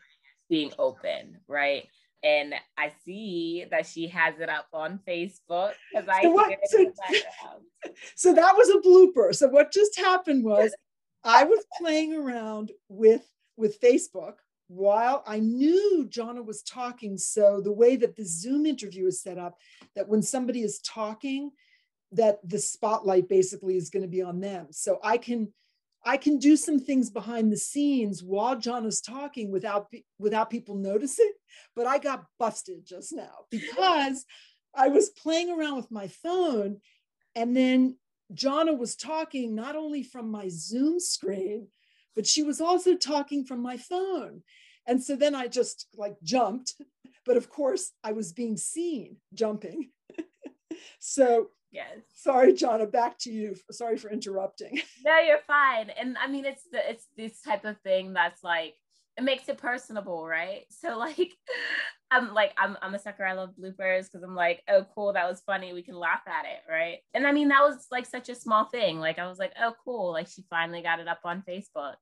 being 0.49 0.73
open, 0.79 1.39
right? 1.49 1.89
And 2.23 2.55
I 2.79 2.93
see 3.05 3.67
that 3.71 3.87
she 3.87 4.07
has 4.09 4.39
it 4.39 4.49
up 4.49 4.67
on 4.73 5.01
Facebook 5.09 5.73
because 5.93 6.09
I 6.09 6.23
so, 6.23 6.31
what, 6.31 6.59
so, 6.67 6.93
so 8.17 8.35
that 8.35 8.55
was 8.57 8.69
a 8.71 8.87
blooper. 8.87 9.35
So 9.35 9.49
what 9.49 9.73
just 9.73 9.99
happened 9.99 10.45
was 10.45 10.73
I 11.25 11.45
was 11.45 11.65
playing 11.81 12.15
around 12.15 12.71
with 12.89 13.23
with 13.57 13.81
Facebook 13.81 14.35
while 14.73 15.23
I 15.27 15.39
knew 15.39 16.07
Jonna 16.09 16.45
was 16.45 16.63
talking. 16.63 17.19
So 17.19 17.61
the 17.61 17.73
way 17.73 17.97
that 17.97 18.17
the 18.17 18.25
Zoom 18.25 18.65
interview 18.65 19.07
is 19.07 19.21
set 19.21 19.37
up, 19.39 19.59
that 19.95 20.09
when 20.09 20.23
somebody 20.23 20.63
is 20.63 20.81
talking, 20.81 21.51
that 22.13 22.39
the 22.43 22.59
spotlight 22.59 23.29
basically 23.29 23.77
is 23.77 23.91
going 23.91 24.03
to 24.03 24.09
be 24.09 24.23
on 24.23 24.41
them. 24.41 24.69
So 24.71 24.99
I 25.03 25.19
can 25.19 25.53
I 26.05 26.17
can 26.17 26.39
do 26.39 26.57
some 26.57 26.81
things 26.81 27.11
behind 27.11 27.53
the 27.53 27.57
scenes 27.57 28.25
while 28.25 28.59
John 28.59 28.87
is 28.87 29.01
talking 29.01 29.53
without 29.53 29.89
without 30.19 30.51
people 30.51 30.75
noticing. 30.75 31.33
But 31.77 31.87
I 31.87 31.99
got 31.99 32.25
busted 32.39 32.87
just 32.87 33.13
now 33.13 33.47
because 33.51 34.25
I 34.75 34.89
was 34.89 35.11
playing 35.11 35.51
around 35.51 35.77
with 35.77 35.91
my 35.91 36.09
phone, 36.09 36.81
and 37.35 37.55
then 37.55 37.99
Jonna 38.35 38.77
was 38.77 38.97
talking 38.97 39.55
not 39.55 39.77
only 39.77 40.03
from 40.03 40.31
my 40.31 40.49
Zoom 40.49 40.99
screen, 40.99 41.69
but 42.15 42.27
she 42.27 42.43
was 42.43 42.61
also 42.61 42.97
talking 42.97 43.45
from 43.45 43.61
my 43.61 43.77
phone. 43.77 44.43
And 44.87 45.03
so 45.03 45.17
then 45.17 45.35
I 45.35 45.49
just 45.49 45.87
like 45.97 46.17
jumped, 46.23 46.75
but 47.25 47.37
of 47.37 47.49
course 47.49 47.93
I 48.03 48.13
was 48.13 48.33
being 48.33 48.57
seen 48.57 49.17
jumping. 49.35 49.91
so 50.99 51.49
Yes. 51.73 52.01
Sorry, 52.15 52.53
Jonna, 52.53 52.91
back 52.91 53.19
to 53.21 53.33
you. 53.33 53.57
Sorry 53.71 53.97
for 53.97 54.11
interrupting. 54.11 54.81
No, 55.05 55.19
you're 55.19 55.41
fine. 55.47 55.91
And 55.91 56.17
I 56.17 56.29
mean, 56.29 56.45
it's 56.45 56.63
the 56.71 56.79
it's 56.89 57.07
this 57.17 57.41
type 57.41 57.65
of 57.65 57.81
thing 57.81 58.13
that's 58.13 58.45
like 58.45 58.75
it 59.17 59.25
makes 59.25 59.49
it 59.49 59.59
personable, 59.59 60.27
right? 60.27 60.65
So 60.71 60.97
like 60.97 61.33
I'm 62.11 62.35
like 62.35 62.53
I'm 62.57 62.77
I'm 62.83 62.95
a 62.95 62.99
sucker. 62.99 63.25
I 63.25 63.33
love 63.33 63.55
bloopers 63.59 64.05
because 64.05 64.23
I'm 64.23 64.37
like, 64.37 64.63
oh 64.69 64.87
cool, 64.95 65.15
that 65.15 65.29
was 65.29 65.43
funny. 65.45 65.73
We 65.73 65.83
can 65.83 65.97
laugh 65.97 66.21
at 66.27 66.45
it, 66.45 66.71
right? 66.71 66.99
And 67.15 67.27
I 67.27 67.33
mean, 67.33 67.49
that 67.49 67.63
was 67.63 67.87
like 67.91 68.07
such 68.07 68.29
a 68.29 68.35
small 68.35 68.67
thing. 68.67 69.01
Like 69.01 69.19
I 69.19 69.27
was 69.27 69.39
like, 69.39 69.53
oh 69.61 69.75
cool, 69.85 70.13
like 70.13 70.29
she 70.29 70.45
finally 70.49 70.83
got 70.83 71.01
it 71.01 71.09
up 71.09 71.21
on 71.25 71.43
Facebook. 71.49 71.95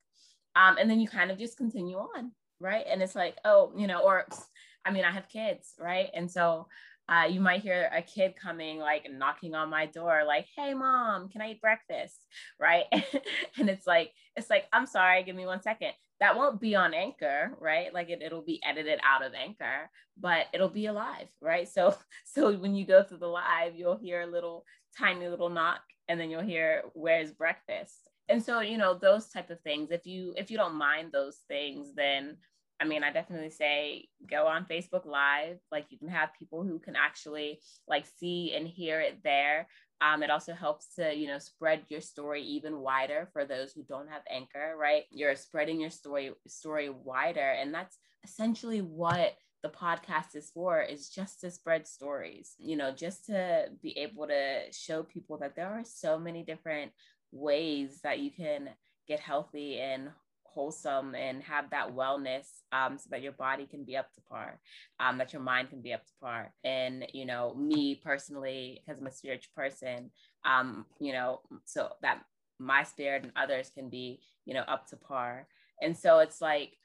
Um, 0.56 0.76
and 0.78 0.90
then 0.90 1.00
you 1.00 1.08
kind 1.08 1.30
of 1.30 1.38
just 1.38 1.56
continue 1.56 1.96
on, 1.96 2.32
right? 2.60 2.84
And 2.88 3.02
it's 3.02 3.14
like, 3.14 3.36
oh, 3.44 3.72
you 3.76 3.86
know, 3.86 4.00
or 4.02 4.26
I 4.84 4.90
mean, 4.92 5.04
I 5.04 5.10
have 5.10 5.28
kids, 5.28 5.74
right? 5.78 6.08
And 6.14 6.30
so 6.30 6.66
uh, 7.10 7.24
you 7.24 7.40
might 7.40 7.60
hear 7.60 7.90
a 7.92 8.00
kid 8.00 8.34
coming 8.40 8.78
like 8.78 9.06
knocking 9.10 9.54
on 9.54 9.68
my 9.68 9.84
door 9.84 10.22
like 10.24 10.46
hey 10.56 10.72
mom 10.72 11.28
can 11.28 11.42
i 11.42 11.50
eat 11.50 11.60
breakfast? 11.60 12.26
Right? 12.58 12.84
And 13.58 13.68
it's 13.68 13.86
like 13.86 14.12
it's 14.36 14.48
like 14.48 14.66
i'm 14.72 14.86
sorry 14.86 15.22
give 15.24 15.36
me 15.36 15.44
one 15.44 15.60
second. 15.60 15.92
That 16.20 16.36
won't 16.36 16.60
be 16.60 16.76
on 16.76 16.94
anchor 16.94 17.52
right? 17.60 17.92
Like 17.92 18.10
it, 18.10 18.22
it'll 18.22 18.44
be 18.44 18.60
edited 18.64 19.00
out 19.04 19.24
of 19.24 19.34
anchor 19.34 19.90
but 20.18 20.46
it'll 20.54 20.68
be 20.68 20.86
alive 20.86 21.28
right? 21.42 21.68
So 21.68 21.96
so 22.24 22.56
when 22.56 22.74
you 22.74 22.86
go 22.86 23.02
through 23.02 23.18
the 23.18 23.26
live 23.26 23.74
you'll 23.74 23.98
hear 23.98 24.22
a 24.22 24.26
little 24.26 24.64
tiny 24.96 25.28
little 25.28 25.50
knock 25.50 25.80
and 26.08 26.20
then 26.20 26.30
you'll 26.30 26.42
hear 26.42 26.82
where's 26.94 27.32
breakfast? 27.32 28.08
And 28.28 28.40
so 28.40 28.60
you 28.60 28.78
know 28.78 28.94
those 28.94 29.28
type 29.28 29.50
of 29.50 29.60
things 29.62 29.90
if 29.90 30.06
you 30.06 30.32
if 30.36 30.48
you 30.48 30.56
don't 30.56 30.76
mind 30.76 31.10
those 31.10 31.38
things 31.48 31.92
then 31.96 32.36
I 32.80 32.87
mean, 32.87 33.04
I 33.04 33.12
definitely 33.12 33.50
say 33.50 34.08
go 34.28 34.46
on 34.46 34.64
Facebook 34.64 35.04
Live. 35.04 35.58
Like 35.70 35.87
you 35.90 35.99
can 35.99 36.08
have 36.08 36.30
people 36.38 36.64
who 36.64 36.78
can 36.78 36.96
actually 36.96 37.60
like 37.87 38.06
see 38.18 38.54
and 38.56 38.66
hear 38.66 39.00
it 39.00 39.18
there. 39.22 39.68
Um, 40.00 40.22
it 40.22 40.30
also 40.30 40.54
helps 40.54 40.94
to, 40.94 41.14
you 41.14 41.28
know, 41.28 41.38
spread 41.38 41.82
your 41.88 42.00
story 42.00 42.42
even 42.42 42.78
wider 42.78 43.28
for 43.34 43.44
those 43.44 43.72
who 43.72 43.82
don't 43.82 44.08
have 44.08 44.22
anchor, 44.30 44.75
right? 44.78 45.04
You're 45.10 45.37
spreading 45.37 45.78
your 45.78 45.90
story 45.90 46.32
story 46.49 46.88
wider. 46.88 47.50
And 47.50 47.75
that's 47.75 47.99
essentially 48.25 48.80
what 48.80 49.34
the 49.62 49.68
podcast 49.68 50.34
is 50.34 50.50
for 50.50 50.80
is 50.80 51.10
just 51.10 51.40
to 51.42 51.50
spread 51.50 51.87
stories, 51.87 52.54
you 52.58 52.76
know, 52.76 52.92
just 52.92 53.26
to 53.26 53.66
be 53.82 53.99
able 53.99 54.26
to 54.26 54.62
show 54.72 55.02
people 55.02 55.37
that 55.38 55.54
there 55.54 55.68
are 55.68 55.84
so 55.84 56.18
many 56.18 56.42
different 56.42 56.92
ways 57.30 58.00
that 58.02 58.20
you 58.20 58.30
can 58.30 58.70
get 59.06 59.20
healthy 59.20 59.78
and 59.78 60.08
wholesome 60.52 61.14
and 61.14 61.42
have 61.42 61.71
that 61.71 61.95
wellness 61.95 62.47
um, 62.73 62.99
so 62.99 63.09
that 63.11 63.23
your 63.23 63.33
body 63.33 63.66
can 63.66 63.85
be 63.85 63.97
up 63.97 64.12
to 64.14 64.21
par, 64.28 64.61
um, 64.99 65.19
that 65.19 65.33
your 65.33 65.42
mind 65.42 65.71
can 65.71 65.80
be 65.80 65.92
up 65.92 66.04
to 66.04 66.12
par. 66.21 66.52
And, 66.64 67.07
you 67.12 67.26
know, 67.26 67.54
me 67.54 68.00
personally, 68.02 68.83
because 68.85 69.00
I'm 69.00 69.07
a 69.07 69.12
spiritual 69.12 69.52
person, 69.54 70.11
um, 70.45 70.87
you 70.99 71.12
know, 71.12 71.40
so 71.64 71.90
that 72.02 72.23
my 72.59 72.83
spirit 72.83 73.23
and 73.23 73.33
others 73.37 73.71
can 73.75 73.88
be, 73.88 74.21
you 74.45 74.54
know, 74.54 74.64
up 74.69 74.87
to 74.88 74.97
par. 74.97 75.47
And 75.80 75.97
so 75.97 76.19
it's 76.19 76.40
like 76.40 76.76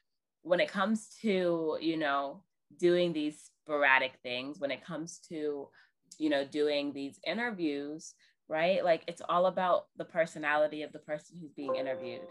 when 0.42 0.60
it 0.60 0.72
comes 0.72 1.10
to, 1.22 1.78
you 1.82 1.98
know, 1.98 2.44
doing 2.80 3.14
these 3.14 3.52
sporadic 3.62 4.14
things, 4.24 4.60
when 4.60 4.72
it 4.72 4.86
comes 4.86 5.20
to, 5.30 5.68
you 6.18 6.30
know, 6.30 6.46
doing 6.46 6.94
these 6.94 7.20
interviews, 7.26 8.14
right? 8.48 8.84
Like 8.84 9.04
it's 9.08 9.22
all 9.28 9.48
about 9.48 9.88
the 9.98 10.06
personality 10.06 10.84
of 10.84 10.92
the 10.94 11.00
person 11.00 11.38
who's 11.40 11.52
being 11.52 11.76
interviewed, 11.76 12.22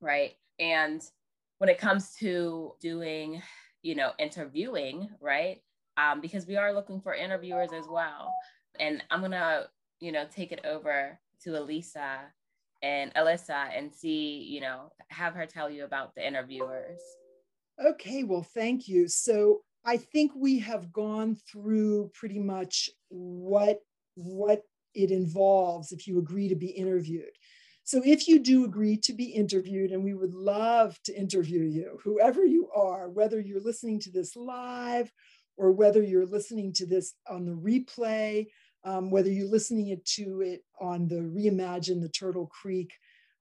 right? 0.00 0.32
And 0.58 1.02
when 1.58 1.70
it 1.70 1.78
comes 1.78 2.14
to 2.16 2.72
doing, 2.80 3.42
you 3.82 3.94
know, 3.94 4.12
interviewing, 4.18 5.10
right? 5.20 5.62
Um, 5.96 6.20
because 6.20 6.46
we 6.46 6.56
are 6.56 6.72
looking 6.72 7.00
for 7.00 7.14
interviewers 7.14 7.70
as 7.72 7.86
well. 7.88 8.32
And 8.78 9.02
I'm 9.10 9.20
gonna, 9.20 9.66
you 10.00 10.12
know, 10.12 10.26
take 10.30 10.52
it 10.52 10.64
over 10.64 11.18
to 11.44 11.58
Elisa 11.58 12.20
and 12.82 13.14
Alyssa 13.14 13.76
and 13.76 13.92
see, 13.92 14.46
you 14.48 14.60
know, 14.60 14.92
have 15.08 15.34
her 15.34 15.46
tell 15.46 15.70
you 15.70 15.84
about 15.84 16.14
the 16.14 16.26
interviewers. 16.26 17.00
Okay, 17.84 18.24
well, 18.24 18.42
thank 18.42 18.88
you. 18.88 19.08
So 19.08 19.62
I 19.84 19.96
think 19.96 20.32
we 20.34 20.58
have 20.60 20.92
gone 20.92 21.36
through 21.50 22.10
pretty 22.14 22.38
much 22.38 22.90
what 23.08 23.80
what 24.14 24.62
it 24.94 25.10
involves 25.10 25.92
if 25.92 26.06
you 26.06 26.18
agree 26.18 26.48
to 26.48 26.56
be 26.56 26.68
interviewed. 26.68 27.30
So 27.86 28.02
if 28.04 28.26
you 28.26 28.40
do 28.40 28.64
agree 28.64 28.96
to 28.96 29.12
be 29.12 29.26
interviewed, 29.26 29.92
and 29.92 30.02
we 30.02 30.12
would 30.12 30.34
love 30.34 31.00
to 31.04 31.16
interview 31.16 31.62
you, 31.62 32.00
whoever 32.02 32.44
you 32.44 32.68
are, 32.74 33.08
whether 33.08 33.40
you're 33.40 33.60
listening 33.60 34.00
to 34.00 34.10
this 34.10 34.34
live 34.34 35.12
or 35.56 35.70
whether 35.70 36.02
you're 36.02 36.26
listening 36.26 36.72
to 36.72 36.86
this 36.86 37.14
on 37.30 37.44
the 37.44 37.52
replay, 37.52 38.48
um, 38.82 39.08
whether 39.12 39.30
you're 39.30 39.48
listening 39.48 39.96
to 40.04 40.40
it 40.40 40.64
on 40.80 41.06
the 41.06 41.20
Reimagine 41.20 42.02
the 42.02 42.08
Turtle 42.08 42.48
Creek 42.48 42.92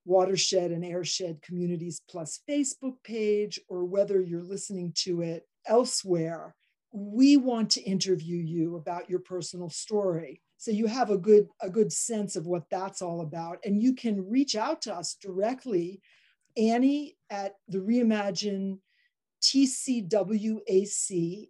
Watershed 0.05 0.69
and 0.69 0.83
Airshed 0.83 1.41
Communities 1.41 1.99
Plus 2.07 2.41
Facebook 2.47 2.97
page, 3.03 3.59
or 3.67 3.83
whether 3.83 4.21
you're 4.21 4.43
listening 4.43 4.93
to 4.97 5.21
it 5.21 5.47
elsewhere, 5.65 6.53
we 6.91 7.35
want 7.35 7.71
to 7.71 7.81
interview 7.81 8.37
you 8.37 8.75
about 8.75 9.09
your 9.09 9.21
personal 9.21 9.71
story 9.71 10.43
so 10.65 10.71
you 10.71 10.87
have 10.87 11.11
a 11.11 11.17
good 11.17 11.47
a 11.61 11.69
good 11.69 11.93
sense 11.93 12.35
of 12.35 12.47
what 12.47 12.67
that's 12.71 12.99
all 12.99 13.21
about. 13.21 13.59
And 13.63 13.83
you 13.83 13.93
can 13.93 14.27
reach 14.27 14.55
out 14.55 14.81
to 14.83 14.95
us 14.95 15.15
directly 15.21 16.01
annie 16.57 17.17
at 17.29 17.53
the 17.67 17.77
reimagine 17.77 18.79
tcwac 19.43 20.69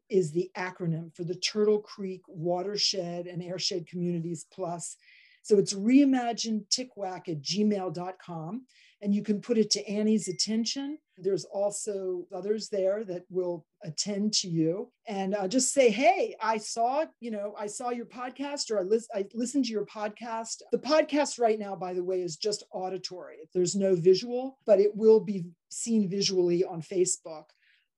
is 0.09 0.31
the 0.33 0.51
acronym 0.57 1.15
for 1.15 1.23
the 1.23 1.35
turtle 1.35 1.79
creek 1.79 2.23
watershed 2.27 3.27
and 3.27 3.41
airshed 3.41 3.87
communities 3.87 4.45
plus. 4.51 4.97
So 5.43 5.57
it's 5.59 5.73
reimagine 5.73 6.67
TCWAC 6.67 7.29
at 7.29 7.41
gmail.com 7.41 8.65
and 9.05 9.13
you 9.13 9.21
can 9.21 9.39
put 9.39 9.59
it 9.59 9.69
to 9.69 9.87
Annie's 9.87 10.27
attention. 10.27 10.97
There's 11.15 11.45
also 11.45 12.25
others 12.33 12.69
there 12.69 13.03
that 13.03 13.23
will 13.29 13.63
attend 13.83 14.33
to 14.33 14.47
you 14.47 14.91
and 15.07 15.35
uh, 15.35 15.47
just 15.47 15.71
say, 15.71 15.91
"Hey, 15.91 16.35
I 16.41 16.57
saw, 16.57 17.05
you 17.19 17.29
know, 17.29 17.53
I 17.55 17.67
saw 17.67 17.91
your 17.91 18.07
podcast, 18.07 18.71
or 18.71 18.79
I, 18.79 18.81
lis- 18.81 19.07
I 19.13 19.27
listened 19.35 19.65
to 19.65 19.71
your 19.71 19.85
podcast." 19.85 20.63
The 20.71 20.79
podcast 20.79 21.39
right 21.39 21.59
now, 21.59 21.75
by 21.75 21.93
the 21.93 22.03
way, 22.03 22.21
is 22.21 22.35
just 22.35 22.63
auditory. 22.71 23.47
There's 23.53 23.75
no 23.75 23.93
visual, 23.95 24.57
but 24.65 24.79
it 24.79 24.95
will 24.95 25.19
be 25.19 25.45
seen 25.69 26.09
visually 26.09 26.63
on 26.65 26.81
Facebook. 26.81 27.45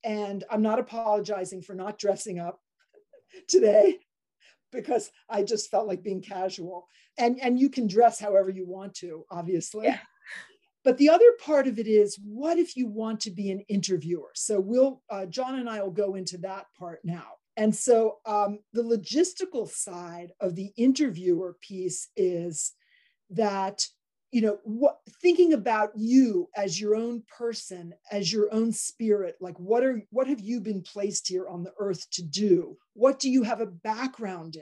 And 0.03 0.43
I'm 0.51 0.61
not 0.61 0.77
apologizing 0.77 1.61
for 1.61 1.73
not 1.73 1.97
dressing 1.97 2.37
up 2.37 2.59
today, 3.47 3.99
because 4.73 5.09
I 5.29 5.43
just 5.43 5.71
felt 5.71 5.87
like 5.87 6.03
being 6.03 6.21
casual. 6.21 6.89
And 7.17 7.39
and 7.41 7.57
you 7.57 7.69
can 7.69 7.87
dress 7.87 8.19
however 8.19 8.49
you 8.49 8.67
want 8.67 8.93
to, 8.95 9.23
obviously. 9.31 9.85
Yeah. 9.85 9.99
But 10.87 10.97
the 10.99 11.09
other 11.09 11.33
part 11.43 11.67
of 11.67 11.79
it 11.79 11.87
is, 11.87 12.17
what 12.23 12.57
if 12.57 12.77
you 12.77 12.87
want 12.87 13.19
to 13.19 13.29
be 13.29 13.51
an 13.51 13.59
interviewer? 13.67 14.31
So 14.35 14.57
we'll 14.57 15.01
uh, 15.09 15.25
John 15.25 15.59
and 15.59 15.69
I 15.69 15.83
will 15.83 15.91
go 15.91 16.15
into 16.15 16.37
that 16.37 16.67
part 16.79 17.01
now. 17.03 17.25
And 17.57 17.75
so 17.75 18.19
um, 18.25 18.59
the 18.71 18.83
logistical 18.83 19.67
side 19.67 20.31
of 20.39 20.55
the 20.55 20.71
interviewer 20.77 21.57
piece 21.59 22.07
is 22.15 22.71
that 23.31 23.85
you 24.31 24.39
know 24.39 24.59
what 24.63 24.99
thinking 25.21 25.51
about 25.51 25.89
you 25.93 26.47
as 26.55 26.79
your 26.79 26.95
own 26.95 27.21
person 27.37 27.93
as 28.09 28.31
your 28.31 28.47
own 28.53 28.71
spirit 28.71 29.35
like 29.41 29.57
what 29.57 29.83
are 29.83 30.01
what 30.11 30.27
have 30.27 30.39
you 30.39 30.61
been 30.61 30.81
placed 30.81 31.27
here 31.27 31.47
on 31.49 31.63
the 31.63 31.73
earth 31.79 32.09
to 32.11 32.23
do 32.23 32.77
what 32.93 33.19
do 33.19 33.29
you 33.29 33.43
have 33.43 33.61
a 33.61 33.65
background 33.65 34.55
in 34.55 34.61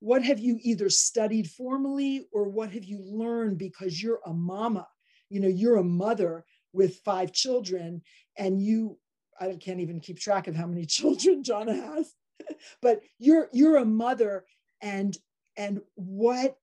what 0.00 0.22
have 0.22 0.38
you 0.38 0.58
either 0.62 0.90
studied 0.90 1.50
formally 1.50 2.26
or 2.32 2.48
what 2.48 2.70
have 2.70 2.84
you 2.84 3.00
learned 3.02 3.56
because 3.58 4.02
you're 4.02 4.20
a 4.26 4.32
mama 4.32 4.86
you 5.30 5.40
know 5.40 5.48
you're 5.48 5.76
a 5.76 5.84
mother 5.84 6.44
with 6.72 6.96
five 7.04 7.32
children 7.32 8.02
and 8.36 8.62
you 8.62 8.98
i 9.40 9.54
can't 9.54 9.80
even 9.80 10.00
keep 10.00 10.18
track 10.18 10.46
of 10.48 10.54
how 10.54 10.66
many 10.66 10.84
children 10.98 11.42
john 11.42 11.68
has 11.68 12.14
but 12.80 13.00
you're 13.18 13.48
you're 13.52 13.76
a 13.76 13.84
mother 13.84 14.44
and 14.80 15.16
and 15.56 15.80
what 15.94 16.56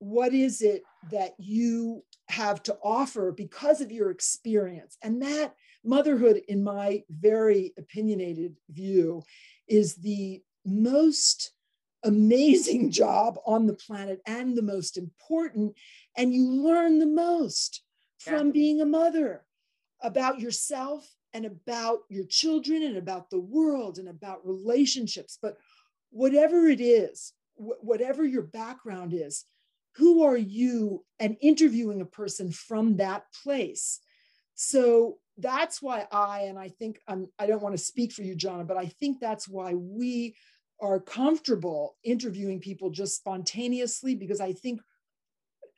what 0.00 0.32
is 0.32 0.62
it 0.62 0.82
that 1.10 1.34
you 1.38 2.02
have 2.30 2.62
to 2.62 2.76
offer 2.82 3.32
because 3.32 3.80
of 3.80 3.92
your 3.92 4.10
experience? 4.10 4.96
And 5.02 5.22
that 5.22 5.54
motherhood 5.84 6.40
in 6.48 6.64
my 6.64 7.04
very 7.10 7.74
opinionated 7.78 8.56
view 8.70 9.22
is 9.68 9.96
the 9.96 10.42
most 10.64 11.52
amazing 12.02 12.90
job 13.02 13.38
on 13.46 13.66
the 13.66 13.74
planet 13.74 14.20
and 14.26 14.56
the 14.56 14.62
most 14.62 14.96
important 14.96 15.74
and 16.16 16.32
you 16.32 16.50
learn 16.50 16.98
the 16.98 17.06
most 17.06 17.82
from 18.20 18.48
yeah. 18.48 18.52
being 18.52 18.80
a 18.80 18.86
mother 18.86 19.44
about 20.02 20.40
yourself 20.40 21.08
and 21.32 21.46
about 21.46 22.00
your 22.08 22.24
children 22.24 22.82
and 22.82 22.96
about 22.96 23.30
the 23.30 23.40
world 23.40 23.98
and 23.98 24.08
about 24.08 24.46
relationships 24.46 25.38
but 25.40 25.56
whatever 26.10 26.68
it 26.68 26.80
is 26.80 27.32
wh- 27.56 27.82
whatever 27.82 28.24
your 28.24 28.42
background 28.42 29.12
is 29.14 29.44
who 29.96 30.24
are 30.24 30.36
you 30.36 31.04
and 31.18 31.36
interviewing 31.40 32.00
a 32.00 32.06
person 32.06 32.50
from 32.52 32.96
that 32.96 33.24
place 33.42 34.00
so 34.54 35.18
that's 35.38 35.80
why 35.80 36.06
i 36.12 36.40
and 36.42 36.58
i 36.58 36.68
think 36.68 37.00
I'm, 37.08 37.28
i 37.38 37.46
don't 37.46 37.62
want 37.62 37.76
to 37.76 37.82
speak 37.82 38.12
for 38.12 38.22
you 38.22 38.34
john 38.34 38.66
but 38.66 38.76
i 38.76 38.86
think 38.86 39.18
that's 39.20 39.48
why 39.48 39.74
we 39.74 40.34
are 40.80 40.98
comfortable 40.98 41.96
interviewing 42.02 42.60
people 42.60 42.90
just 42.90 43.16
spontaneously 43.16 44.14
because 44.14 44.40
i 44.40 44.52
think 44.52 44.80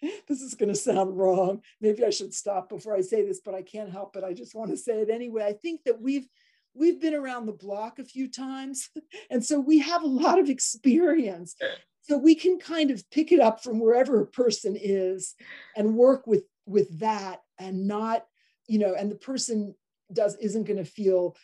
this 0.28 0.40
is 0.40 0.54
going 0.54 0.68
to 0.68 0.74
sound 0.74 1.16
wrong. 1.16 1.62
Maybe 1.80 2.04
i 2.04 2.10
should 2.10 2.34
stop 2.34 2.68
before 2.68 2.96
i 2.96 3.00
say 3.00 3.24
this 3.24 3.40
but 3.44 3.54
i 3.54 3.62
can't 3.62 3.90
help 3.90 4.16
it. 4.16 4.24
I 4.24 4.32
just 4.32 4.54
want 4.54 4.70
to 4.70 4.76
say 4.76 5.00
it 5.00 5.10
anyway. 5.10 5.44
I 5.44 5.52
think 5.52 5.82
that 5.84 6.00
we've 6.00 6.28
we've 6.74 7.00
been 7.00 7.14
around 7.14 7.46
the 7.46 7.52
block 7.52 7.98
a 7.98 8.04
few 8.04 8.28
times 8.30 8.88
and 9.30 9.44
so 9.44 9.60
we 9.60 9.78
have 9.80 10.02
a 10.02 10.06
lot 10.06 10.38
of 10.38 10.48
experience. 10.48 11.56
So 12.02 12.18
we 12.18 12.34
can 12.34 12.58
kind 12.58 12.90
of 12.90 13.08
pick 13.10 13.30
it 13.30 13.38
up 13.38 13.62
from 13.62 13.78
wherever 13.78 14.20
a 14.20 14.26
person 14.26 14.76
is 14.78 15.34
and 15.76 15.94
work 15.94 16.26
with 16.26 16.44
with 16.66 16.98
that 17.00 17.40
and 17.58 17.86
not 17.86 18.26
you 18.66 18.78
know 18.78 18.94
and 18.94 19.10
the 19.10 19.16
person 19.16 19.74
does 20.12 20.36
isn't 20.36 20.64
going 20.64 20.78
to 20.78 20.84
feel 20.84 21.36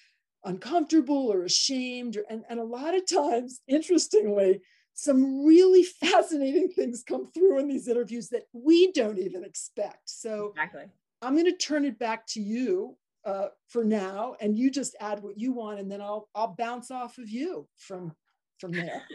uncomfortable 0.45 1.33
or 1.33 1.45
ashamed 1.45 2.17
or, 2.17 2.25
and, 2.31 2.45
and 2.49 2.61
a 2.61 2.65
lot 2.65 2.95
of 2.95 3.09
times 3.09 3.61
interestingly 3.67 4.61
some 4.99 5.45
really 5.45 5.85
fascinating 6.01 6.69
things 6.69 7.05
come 7.07 7.25
through 7.27 7.61
in 7.61 7.69
these 7.69 7.87
interviews 7.87 8.29
that 8.31 8.43
we 8.53 8.91
don't 8.91 9.19
even 9.19 9.45
expect. 9.45 10.11
So 10.11 10.49
exactly. 10.49 10.87
I'm 11.23 11.35
going 11.35 11.45
to 11.47 11.53
turn 11.53 11.85
it 11.85 12.01
back 12.01 12.27
to 12.29 12.41
you 12.41 12.97
uh, 13.25 13.49
for 13.69 13.85
now 13.85 14.35
and 14.41 14.59
you 14.59 14.71
just 14.71 14.97
add 15.01 15.23
what 15.23 15.39
you 15.39 15.53
want 15.53 15.81
and 15.81 15.91
then 15.91 16.01
i'll 16.01 16.29
i'll 16.35 16.55
bounce 16.57 16.91
off 16.91 17.19
of 17.19 17.29
you 17.29 17.69
from 17.77 18.13
from 18.59 18.73
there. 18.73 19.03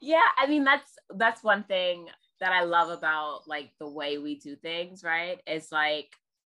Yeah 0.00 0.26
i 0.36 0.46
mean 0.46 0.64
that's 0.64 0.90
that's 1.16 1.42
one 1.42 1.62
thing 1.64 2.08
that 2.40 2.52
i 2.52 2.64
love 2.64 2.90
about 2.90 3.42
like 3.46 3.70
the 3.78 3.88
way 3.88 4.18
we 4.18 4.38
do 4.38 4.56
things 4.56 5.02
right? 5.02 5.38
It's 5.46 5.70
like 5.70 6.08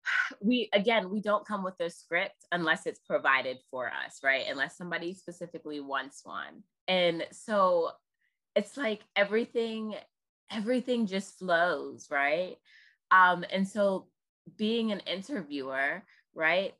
we 0.40 0.68
again 0.72 1.10
we 1.10 1.20
don't 1.20 1.46
come 1.46 1.64
with 1.64 1.80
a 1.80 1.90
script 1.90 2.44
unless 2.52 2.86
it's 2.86 3.00
provided 3.00 3.58
for 3.70 3.86
us 3.88 4.20
right? 4.22 4.44
Unless 4.48 4.76
somebody 4.76 5.14
specifically 5.14 5.80
wants 5.80 6.20
one. 6.24 6.62
And 6.86 7.24
so 7.32 7.90
it's 8.54 8.76
like 8.76 9.00
everything 9.16 9.94
everything 10.50 11.06
just 11.06 11.38
flows 11.38 12.08
right? 12.10 12.56
Um 13.10 13.44
and 13.50 13.66
so 13.66 14.06
being 14.56 14.92
an 14.92 15.00
interviewer 15.00 16.02
right 16.34 16.74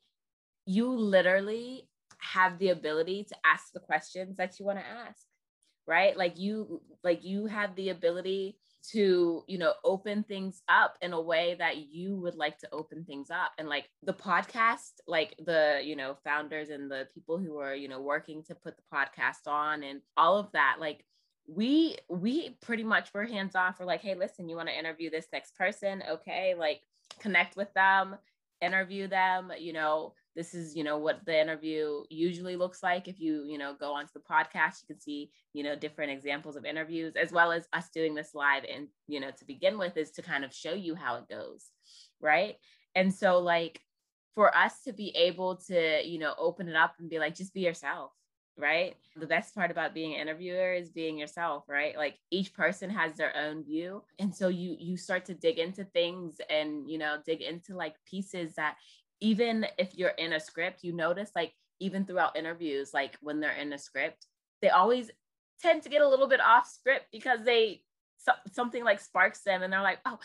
you 0.67 0.89
literally 0.91 1.89
have 2.19 2.59
the 2.59 2.69
ability 2.71 3.25
to 3.25 3.37
ask 3.45 3.73
the 3.73 3.81
questions 3.81 4.37
that 4.37 4.59
you 4.59 4.67
want 4.67 4.79
to 4.79 4.85
ask 4.87 5.27
right? 5.91 6.17
Like 6.17 6.39
you 6.39 6.81
like 7.03 7.25
you 7.25 7.47
have 7.47 7.75
the 7.75 7.91
ability 7.91 8.57
to 8.93 9.45
you 9.47 9.59
know 9.59 9.75
open 9.85 10.23
things 10.23 10.63
up 10.69 10.97
in 11.03 11.13
a 11.13 11.21
way 11.21 11.55
that 11.59 11.77
you 11.77 12.17
would 12.17 12.35
like 12.37 12.57
to 12.59 12.69
open 12.73 13.05
things 13.05 13.29
up. 13.31 13.51
And 13.59 13.69
like 13.69 13.89
the 14.05 14.15
podcast 14.15 14.93
like 15.09 15.35
the 15.45 15.81
you 15.83 15.97
know 15.97 16.17
founders 16.25 16.71
and 16.71 16.91
the 16.91 17.09
people 17.13 17.39
who 17.39 17.59
are 17.59 17.75
you 17.75 17.89
know 17.89 18.01
working 18.01 18.43
to 18.45 18.55
put 18.55 18.77
the 18.77 18.83
podcast 18.95 19.49
on 19.51 19.83
and 19.83 20.01
all 20.17 20.39
of 20.39 20.53
that 20.53 20.77
like 20.79 21.05
we 21.51 21.97
we 22.09 22.57
pretty 22.63 22.85
much 22.85 23.13
were 23.13 23.25
hands 23.25 23.57
off. 23.57 23.81
We're 23.81 23.87
like 23.87 24.03
hey 24.03 24.15
listen 24.15 24.49
you 24.49 24.57
want 24.57 24.69
to 24.69 24.79
interview 24.79 25.11
this 25.11 25.27
next 25.33 25.57
person? 25.57 26.03
Okay 26.09 26.55
like 26.57 26.81
connect 27.19 27.57
with 27.57 27.73
them 27.75 28.17
interview 28.61 29.09
them 29.09 29.51
you 29.59 29.73
know 29.73 30.13
this 30.37 30.55
is 30.55 30.77
you 30.77 30.85
know 30.85 30.99
what 30.99 31.25
the 31.25 31.41
interview 31.41 32.03
usually 32.09 32.57
looks 32.57 32.83
like. 32.83 33.09
If 33.09 33.19
you 33.19 33.45
you 33.45 33.59
know 33.59 33.75
go 33.79 33.93
onto 33.95 34.13
the 34.15 34.21
podcast 34.21 34.83
you 34.83 34.95
can 34.95 35.01
see 35.01 35.31
you 35.53 35.65
know 35.65 35.75
different 35.75 36.13
examples 36.13 36.57
of 36.57 36.65
interviews 36.65 37.15
as 37.17 37.33
well 37.33 37.51
as 37.51 37.67
us 37.73 37.89
doing 37.91 38.15
this 38.15 38.35
live 38.35 38.65
and 38.73 38.87
you 39.09 39.19
know 39.19 39.31
to 39.31 39.45
begin 39.45 39.77
with 39.77 39.97
is 39.97 40.13
to 40.13 40.23
kind 40.23 40.45
of 40.45 40.55
show 40.55 40.75
you 40.75 40.95
how 40.95 41.17
it 41.17 41.29
goes 41.29 41.71
right? 42.21 42.57
And 42.95 43.13
so 43.13 43.39
like 43.39 43.81
for 44.35 44.57
us 44.57 44.83
to 44.83 44.93
be 44.93 45.11
able 45.17 45.57
to 45.57 46.01
you 46.05 46.19
know 46.19 46.35
open 46.39 46.69
it 46.69 46.77
up 46.77 46.95
and 47.01 47.11
be 47.11 47.19
like 47.19 47.35
just 47.35 47.55
be 47.55 47.61
yourself 47.63 48.13
right? 48.61 48.97
The 49.17 49.27
best 49.27 49.55
part 49.55 49.71
about 49.71 49.95
being 49.95 50.15
an 50.15 50.21
interviewer 50.21 50.73
is 50.73 50.91
being 50.91 51.19
yourself 51.19 51.65
right? 51.69 51.97
Like 51.97 52.19
each 52.31 52.53
person 52.55 52.91
has 52.91 53.15
their 53.15 53.37
own 53.37 53.65
view. 53.65 54.03
And 54.19 54.35
so 54.35 54.49
you 54.49 54.77
you 54.79 54.97
start 54.97 55.25
to 55.27 55.35
dig 55.35 55.59
into 55.59 55.85
things 55.85 56.41
and 56.49 56.89
you 56.89 56.99
know 56.99 57.17
dig 57.25 57.43
into 57.43 57.75
like 57.75 57.95
pieces 58.05 58.55
that 58.55 58.77
even 59.21 59.67
if 59.79 59.97
you're 59.97 60.11
in 60.11 60.33
a 60.33 60.41
script, 60.41 60.83
you 60.83 60.93
notice 60.93 61.31
like 61.35 61.53
even 61.79 62.05
throughout 62.05 62.37
interviews, 62.37 62.93
like 62.93 63.17
when 63.21 63.41
they're 63.41 63.53
in 63.53 63.73
a 63.73 63.79
script, 63.79 64.27
they 64.63 64.69
always 64.69 65.11
tend 65.61 65.83
to 65.83 65.89
get 65.89 66.03
a 66.03 66.09
little 66.09 66.29
bit 66.29 66.41
off 66.41 66.67
script 66.69 67.07
because 67.13 67.41
they 67.45 67.83
so, 68.19 68.33
something 68.53 68.85
like 68.85 69.01
sparks 69.01 69.41
them 69.43 69.63
and 69.63 69.73
they're 69.73 69.83
like, 69.83 69.99
oh, 70.05 70.19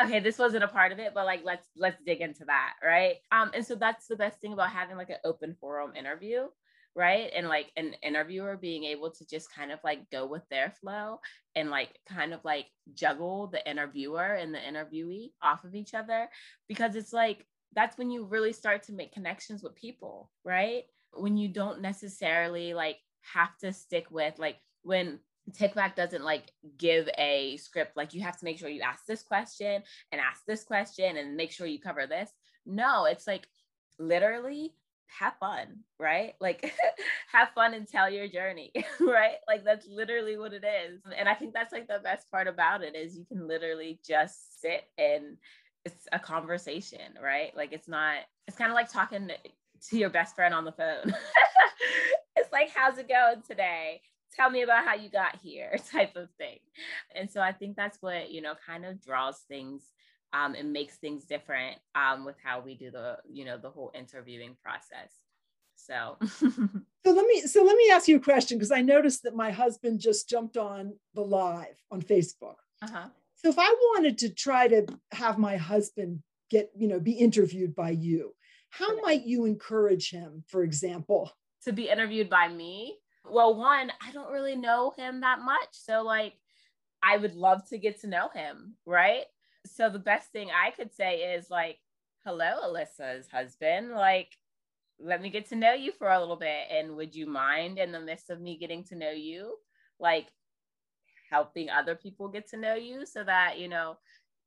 okay, 0.00 0.20
this 0.20 0.38
wasn't 0.38 0.64
a 0.64 0.68
part 0.68 0.92
of 0.92 0.98
it, 0.98 1.12
but 1.14 1.26
like 1.26 1.42
let's 1.44 1.66
let's 1.76 2.00
dig 2.04 2.20
into 2.20 2.44
that, 2.46 2.74
right? 2.84 3.16
Um, 3.32 3.50
and 3.54 3.64
so 3.64 3.74
that's 3.74 4.06
the 4.06 4.16
best 4.16 4.40
thing 4.40 4.52
about 4.52 4.70
having 4.70 4.96
like 4.96 5.10
an 5.10 5.16
open 5.24 5.56
forum 5.60 5.92
interview, 5.96 6.46
right? 6.96 7.30
And 7.36 7.46
like 7.46 7.70
an 7.76 7.94
interviewer 8.02 8.56
being 8.56 8.84
able 8.84 9.10
to 9.10 9.26
just 9.26 9.54
kind 9.54 9.70
of 9.70 9.78
like 9.84 10.10
go 10.10 10.26
with 10.26 10.42
their 10.48 10.70
flow 10.70 11.20
and 11.54 11.70
like 11.70 12.00
kind 12.08 12.32
of 12.32 12.42
like 12.42 12.66
juggle 12.94 13.48
the 13.48 13.68
interviewer 13.70 14.34
and 14.34 14.54
the 14.54 14.58
interviewee 14.58 15.32
off 15.42 15.64
of 15.64 15.74
each 15.74 15.92
other 15.92 16.28
because 16.68 16.96
it's 16.96 17.12
like 17.12 17.46
that's 17.74 17.98
when 17.98 18.10
you 18.10 18.24
really 18.24 18.54
start 18.54 18.82
to 18.84 18.94
make 18.94 19.12
connections 19.12 19.62
with 19.62 19.74
people, 19.74 20.30
right? 20.42 20.84
When 21.12 21.36
you 21.36 21.48
don't 21.48 21.82
necessarily 21.82 22.72
like 22.72 22.96
have 23.34 23.56
to 23.58 23.72
stick 23.74 24.06
with 24.10 24.38
like 24.38 24.56
when 24.82 25.18
TikTok 25.52 25.94
doesn't 25.94 26.24
like 26.24 26.50
give 26.78 27.08
a 27.18 27.58
script, 27.58 27.94
like 27.96 28.14
you 28.14 28.22
have 28.22 28.38
to 28.38 28.44
make 28.46 28.58
sure 28.58 28.70
you 28.70 28.80
ask 28.80 29.04
this 29.04 29.22
question 29.22 29.82
and 30.12 30.20
ask 30.20 30.46
this 30.46 30.64
question 30.64 31.18
and 31.18 31.36
make 31.36 31.52
sure 31.52 31.66
you 31.66 31.78
cover 31.78 32.06
this. 32.06 32.30
No, 32.64 33.04
it's 33.04 33.26
like 33.26 33.46
literally 33.98 34.72
have 35.06 35.34
fun, 35.38 35.80
right? 35.98 36.34
Like 36.40 36.72
have 37.32 37.50
fun 37.54 37.74
and 37.74 37.88
tell 37.88 38.10
your 38.10 38.28
journey, 38.28 38.72
right? 39.00 39.36
Like 39.48 39.64
that's 39.64 39.86
literally 39.86 40.36
what 40.36 40.52
it 40.52 40.64
is. 40.64 41.00
And 41.16 41.28
I 41.28 41.34
think 41.34 41.54
that's 41.54 41.72
like 41.72 41.88
the 41.88 42.00
best 42.02 42.30
part 42.30 42.48
about 42.48 42.82
it 42.82 42.94
is 42.94 43.16
you 43.16 43.24
can 43.24 43.46
literally 43.46 44.00
just 44.06 44.60
sit 44.60 44.84
and 44.98 45.36
it's 45.84 46.08
a 46.12 46.18
conversation, 46.18 47.14
right? 47.22 47.56
Like 47.56 47.72
it's 47.72 47.88
not, 47.88 48.16
it's 48.46 48.58
kind 48.58 48.70
of 48.70 48.74
like 48.74 48.90
talking 48.90 49.30
to 49.88 49.98
your 49.98 50.10
best 50.10 50.34
friend 50.34 50.54
on 50.54 50.64
the 50.64 50.72
phone. 50.72 51.14
it's 52.36 52.52
like, 52.52 52.70
how's 52.74 52.98
it 52.98 53.08
going 53.08 53.42
today? 53.46 54.00
Tell 54.34 54.50
me 54.50 54.62
about 54.62 54.84
how 54.84 54.94
you 54.94 55.08
got 55.08 55.36
here, 55.36 55.76
type 55.92 56.16
of 56.16 56.28
thing. 56.38 56.58
And 57.14 57.30
so 57.30 57.40
I 57.40 57.52
think 57.52 57.76
that's 57.76 57.98
what, 58.02 58.30
you 58.30 58.42
know, 58.42 58.54
kind 58.66 58.84
of 58.84 59.00
draws 59.00 59.38
things 59.48 59.82
um, 60.36 60.54
and 60.54 60.72
makes 60.72 60.96
things 60.96 61.24
different 61.24 61.76
um, 61.94 62.24
with 62.24 62.36
how 62.42 62.60
we 62.60 62.74
do 62.74 62.90
the, 62.90 63.18
you 63.30 63.44
know, 63.44 63.56
the 63.58 63.70
whole 63.70 63.90
interviewing 63.94 64.56
process. 64.62 65.12
So 65.76 66.16
So 67.06 67.12
let 67.12 67.26
me 67.26 67.40
so 67.42 67.62
let 67.62 67.76
me 67.76 67.90
ask 67.92 68.08
you 68.08 68.16
a 68.16 68.20
question 68.20 68.58
because 68.58 68.72
I 68.72 68.82
noticed 68.82 69.22
that 69.22 69.36
my 69.36 69.50
husband 69.50 70.00
just 70.00 70.28
jumped 70.28 70.56
on 70.56 70.94
the 71.14 71.22
live 71.22 71.76
on 71.90 72.02
Facebook. 72.02 72.56
uh-huh. 72.82 73.08
So 73.36 73.48
if 73.48 73.58
I 73.58 73.70
wanted 73.94 74.18
to 74.18 74.30
try 74.30 74.66
to 74.66 74.86
have 75.12 75.38
my 75.38 75.56
husband 75.56 76.22
get, 76.50 76.70
you 76.76 76.88
know, 76.88 76.98
be 76.98 77.12
interviewed 77.12 77.74
by 77.74 77.90
you, 77.90 78.34
how 78.70 78.92
Okay. 78.92 79.00
might 79.02 79.24
you 79.24 79.44
encourage 79.44 80.10
him, 80.10 80.42
for 80.48 80.62
example? 80.64 81.30
to 81.64 81.72
be 81.72 81.88
interviewed 81.88 82.30
by 82.30 82.46
me. 82.48 82.96
Well, 83.28 83.56
one, 83.56 83.90
I 84.00 84.12
don't 84.12 84.30
really 84.30 84.54
know 84.56 84.92
him 84.96 85.20
that 85.22 85.40
much. 85.40 85.70
So, 85.72 86.02
like, 86.02 86.34
I 87.02 87.16
would 87.16 87.34
love 87.34 87.68
to 87.70 87.78
get 87.78 88.00
to 88.00 88.06
know 88.06 88.28
him, 88.32 88.74
right? 88.86 89.24
So, 89.74 89.90
the 89.90 89.98
best 89.98 90.30
thing 90.30 90.50
I 90.50 90.70
could 90.70 90.92
say 90.94 91.34
is, 91.34 91.50
like, 91.50 91.78
hello, 92.24 92.60
Alyssa's 92.64 93.28
husband. 93.28 93.90
Like, 93.92 94.36
let 94.98 95.20
me 95.20 95.30
get 95.30 95.48
to 95.50 95.56
know 95.56 95.72
you 95.72 95.92
for 95.92 96.08
a 96.08 96.18
little 96.18 96.36
bit. 96.36 96.68
And 96.70 96.96
would 96.96 97.14
you 97.14 97.26
mind, 97.26 97.78
in 97.78 97.92
the 97.92 98.00
midst 98.00 98.30
of 98.30 98.40
me 98.40 98.56
getting 98.56 98.84
to 98.84 98.96
know 98.96 99.10
you, 99.10 99.56
like, 100.00 100.26
helping 101.30 101.68
other 101.70 101.94
people 101.94 102.28
get 102.28 102.48
to 102.50 102.56
know 102.56 102.74
you 102.74 103.04
so 103.06 103.24
that, 103.24 103.58
you 103.58 103.68
know, 103.68 103.96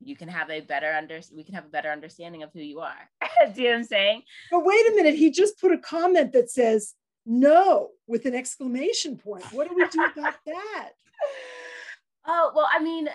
you 0.01 0.15
can 0.15 0.29
have 0.29 0.49
a 0.49 0.61
better 0.61 0.91
under 0.93 1.19
we 1.35 1.43
can 1.43 1.55
have 1.55 1.65
a 1.65 1.69
better 1.69 1.89
understanding 1.89 2.43
of 2.43 2.51
who 2.53 2.61
you 2.61 2.79
are. 2.79 3.09
Do 3.53 3.61
you 3.61 3.67
know 3.67 3.73
what 3.73 3.79
I'm 3.79 3.83
saying? 3.85 4.21
But 4.49 4.65
wait 4.65 4.89
a 4.89 4.95
minute, 4.95 5.15
he 5.15 5.29
just 5.31 5.59
put 5.59 5.73
a 5.73 5.77
comment 5.77 6.31
that 6.33 6.49
says 6.49 6.95
no 7.25 7.89
with 8.07 8.25
an 8.25 8.33
exclamation 8.33 9.17
point. 9.17 9.43
What 9.51 9.69
do 9.69 9.75
we 9.75 9.87
do 9.87 10.03
about 10.03 10.35
that? 10.45 10.91
Oh, 12.31 12.51
well, 12.53 12.67
I 12.71 12.83
mean, 12.83 13.09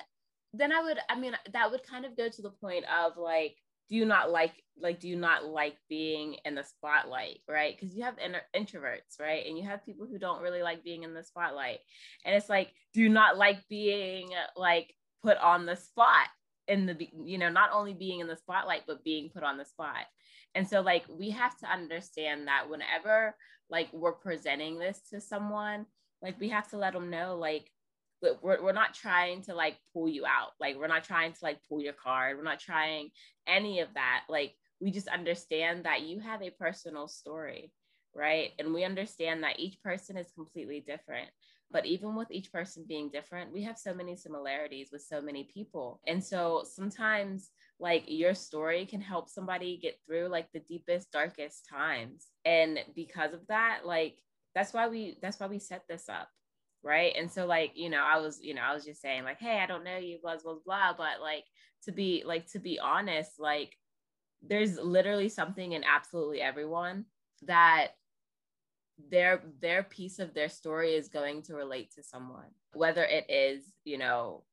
then 0.59 0.73
I 0.73 0.83
would, 0.83 0.99
I 1.09 1.19
mean, 1.19 1.33
that 1.53 1.71
would 1.71 1.87
kind 1.87 2.05
of 2.05 2.17
go 2.17 2.29
to 2.29 2.43
the 2.43 2.51
point 2.51 2.85
of 2.85 3.17
like, 3.17 3.57
do 3.89 3.97
you 3.97 4.07
not 4.07 4.31
like, 4.31 4.53
like, 4.81 5.01
do 5.01 5.09
you 5.09 5.17
not 5.17 5.45
like 5.45 5.77
being 5.89 6.37
in 6.45 6.55
the 6.55 6.65
spotlight, 6.65 7.41
right? 7.49 7.77
Because 7.77 7.95
you 7.95 8.03
have 8.05 8.17
inter- 8.19 8.41
introverts, 8.57 9.21
right? 9.21 9.47
And 9.47 9.59
you 9.59 9.65
have 9.65 9.85
people 9.85 10.07
who 10.07 10.19
don't 10.19 10.43
really 10.43 10.63
like 10.63 10.83
being 10.83 11.03
in 11.03 11.13
the 11.13 11.23
spotlight. 11.23 11.81
And 12.25 12.35
it's 12.35 12.49
like, 12.49 12.73
do 12.95 13.03
you 13.03 13.09
not 13.09 13.37
like 13.37 13.59
being 13.69 14.31
like 14.57 14.95
put 15.23 15.37
on 15.39 15.67
the 15.67 15.77
spot 15.77 16.29
in 16.69 16.87
the, 16.87 17.09
you 17.25 17.39
know, 17.39 17.51
not 17.51 17.71
only 17.73 17.93
being 17.93 18.21
in 18.21 18.27
the 18.27 18.37
spotlight, 18.37 18.83
but 18.87 19.05
being 19.05 19.31
put 19.31 19.43
on 19.43 19.59
the 19.59 19.65
spot. 19.65 20.07
And 20.55 20.69
so, 20.69 20.81
like, 20.81 21.05
we 21.09 21.31
have 21.31 21.59
to 21.59 21.67
understand 21.67 22.47
that 22.47 22.71
whenever, 22.71 23.35
like, 23.69 23.89
we're 23.93 24.13
presenting 24.13 24.79
this 24.79 25.01
to 25.11 25.21
someone, 25.21 25.87
like, 26.23 26.39
we 26.41 26.49
have 26.51 26.69
to 26.71 26.79
let 26.79 26.93
them 26.93 27.11
know, 27.11 27.37
like, 27.37 27.71
we're, 28.43 28.63
we're 28.63 28.73
not 28.73 28.95
trying 28.95 29.43
to 29.43 29.55
like 29.55 29.77
pull 29.93 30.09
you 30.09 30.25
out. 30.27 30.53
Like 30.61 30.77
we're 30.77 30.87
not 30.87 31.05
trying 31.05 31.33
to 31.33 31.39
like 31.43 31.59
pull 31.69 31.81
your 31.81 31.93
card. 31.93 32.37
We're 32.37 32.45
not 32.45 32.61
trying 32.61 33.11
any 33.47 33.81
of 33.81 33.89
that. 33.95 34.25
Like 34.29 34.55
we 34.81 34.91
just 34.91 35.09
understand 35.09 35.85
that 35.85 36.03
you 36.03 36.21
have 36.21 36.43
a 36.43 36.51
personal 36.51 37.09
story 37.09 37.73
right? 38.15 38.53
And 38.59 38.73
we 38.73 38.85
understand 38.85 39.43
that 39.43 39.59
each 39.59 39.83
person 39.83 40.17
is 40.17 40.31
completely 40.35 40.81
different. 40.81 41.29
But 41.71 41.87
even 41.87 42.15
with 42.15 42.31
each 42.31 42.53
person 42.53 42.85
being 42.87 43.11
different 43.11 43.53
we 43.53 43.63
have 43.65 43.79
so 43.79 43.93
many 43.93 44.17
similarities 44.17 44.91
with 44.93 45.03
so 45.03 45.21
many 45.21 45.49
people. 45.53 46.01
And 46.07 46.23
so 46.23 46.65
sometimes 46.65 47.51
like 47.81 48.05
your 48.07 48.35
story 48.35 48.87
can 48.87 49.01
help 49.01 49.29
somebody 49.29 49.77
get 49.77 49.99
through 50.07 50.29
like 50.29 50.47
the 50.53 50.61
deepest 50.61 51.11
darkest 51.11 51.67
times. 51.69 52.29
And 52.45 52.79
because 52.95 53.33
of 53.35 53.47
that 53.49 53.81
like 53.85 54.19
that's 54.55 54.73
why 54.73 54.87
we 54.89 55.19
that's 55.21 55.41
why 55.41 55.49
we 55.49 55.59
set 55.59 55.83
this 55.89 56.09
up 56.09 56.29
right? 56.85 57.15
And 57.19 57.31
so 57.31 57.47
like 57.47 57.73
you 57.75 57.89
know 57.91 58.05
i 58.05 58.19
was 58.19 58.41
you 58.43 58.55
know 58.55 58.63
i 58.63 58.75
was 58.75 58.85
just 58.85 59.01
saying 59.01 59.25
like 59.25 59.39
hey 59.41 59.59
i 59.59 59.67
don't 59.67 59.85
know 59.85 59.97
you 59.97 60.19
blah 60.23 60.37
blah 60.43 60.57
blah 60.65 60.93
but 60.97 61.21
like 61.21 61.45
to 61.85 61.93
be 61.93 62.23
like 62.27 62.47
to 62.53 62.59
be 62.59 62.79
honest 62.79 63.33
like 63.39 63.77
there's 64.43 64.79
literally 64.79 65.29
something 65.29 65.73
in 65.73 65.83
absolutely 65.85 66.41
everyone 66.41 67.05
that 67.43 67.89
their 69.11 69.43
their 69.61 69.83
piece 69.83 70.19
of 70.19 70.35
their 70.35 70.49
story 70.49 70.95
is 70.95 71.09
going 71.09 71.43
to 71.43 71.55
relate 71.55 71.91
to 71.93 72.03
someone 72.03 72.51
whether 72.75 73.05
it 73.05 73.27
is 73.29 73.73
you 73.85 73.99
know 73.99 74.45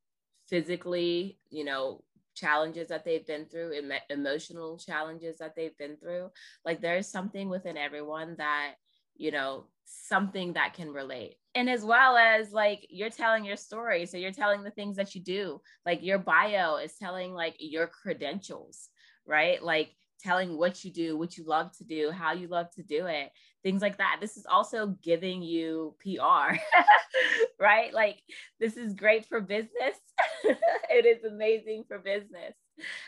physically 0.47 1.37
you 1.49 1.63
know 1.63 2.03
challenges 2.35 2.87
that 2.87 3.03
they've 3.05 3.27
been 3.27 3.45
through 3.45 3.73
em- 3.73 3.99
emotional 4.09 4.77
challenges 4.77 5.37
that 5.39 5.55
they've 5.55 5.77
been 5.77 5.97
through. 5.97 6.29
Like 6.65 6.81
there's 6.81 7.07
something 7.07 7.49
within 7.49 7.77
everyone 7.77 8.35
that 8.37 8.75
you 9.21 9.31
know 9.31 9.65
something 9.85 10.53
that 10.53 10.73
can 10.73 10.91
relate. 10.91 11.35
And 11.53 11.69
as 11.69 11.83
well 11.83 12.15
as 12.15 12.51
like 12.51 12.87
you're 12.89 13.09
telling 13.09 13.43
your 13.43 13.57
story 13.57 14.05
so 14.05 14.17
you're 14.17 14.31
telling 14.31 14.63
the 14.63 14.71
things 14.71 14.95
that 14.95 15.13
you 15.15 15.21
do 15.21 15.61
like 15.85 16.01
your 16.01 16.17
bio 16.17 16.77
is 16.77 16.95
telling 16.95 17.33
like 17.33 17.55
your 17.59 17.87
credentials 17.87 18.89
right? 19.27 19.61
Like 19.61 19.91
telling 20.23 20.57
what 20.57 20.83
you 20.83 20.91
do 20.91 21.17
what 21.17 21.37
you 21.37 21.43
love 21.45 21.75
to 21.77 21.83
do 21.83 22.11
how 22.11 22.31
you 22.31 22.47
love 22.47 22.67
to 22.75 22.83
do 22.83 23.07
it 23.07 23.29
things 23.63 23.81
like 23.81 23.97
that. 23.97 24.17
This 24.21 24.37
is 24.37 24.45
also 24.49 24.95
giving 25.03 25.41
you 25.41 25.95
pr 25.99 26.55
right? 27.59 27.93
Like 27.93 28.21
this 28.59 28.77
is 28.77 28.93
great 28.93 29.25
for 29.25 29.41
business. 29.41 29.97
It 30.93 31.05
is 31.05 31.23
amazing 31.23 31.85
for 31.87 31.99
business. 31.99 32.53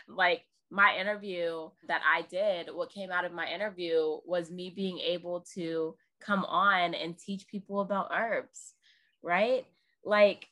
Like 0.08 0.42
my 0.70 0.96
interview 0.98 1.68
that 1.86 2.00
i 2.10 2.22
did 2.22 2.68
what 2.72 2.90
came 2.90 3.10
out 3.10 3.24
of 3.24 3.32
my 3.32 3.46
interview 3.46 4.16
was 4.24 4.50
me 4.50 4.72
being 4.74 4.98
able 4.98 5.44
to 5.54 5.94
come 6.24 6.44
on 6.44 6.94
and 6.94 7.18
teach 7.18 7.48
people 7.48 7.80
about 7.80 8.10
herbs, 8.14 8.74
right? 9.22 9.66
Like 10.04 10.46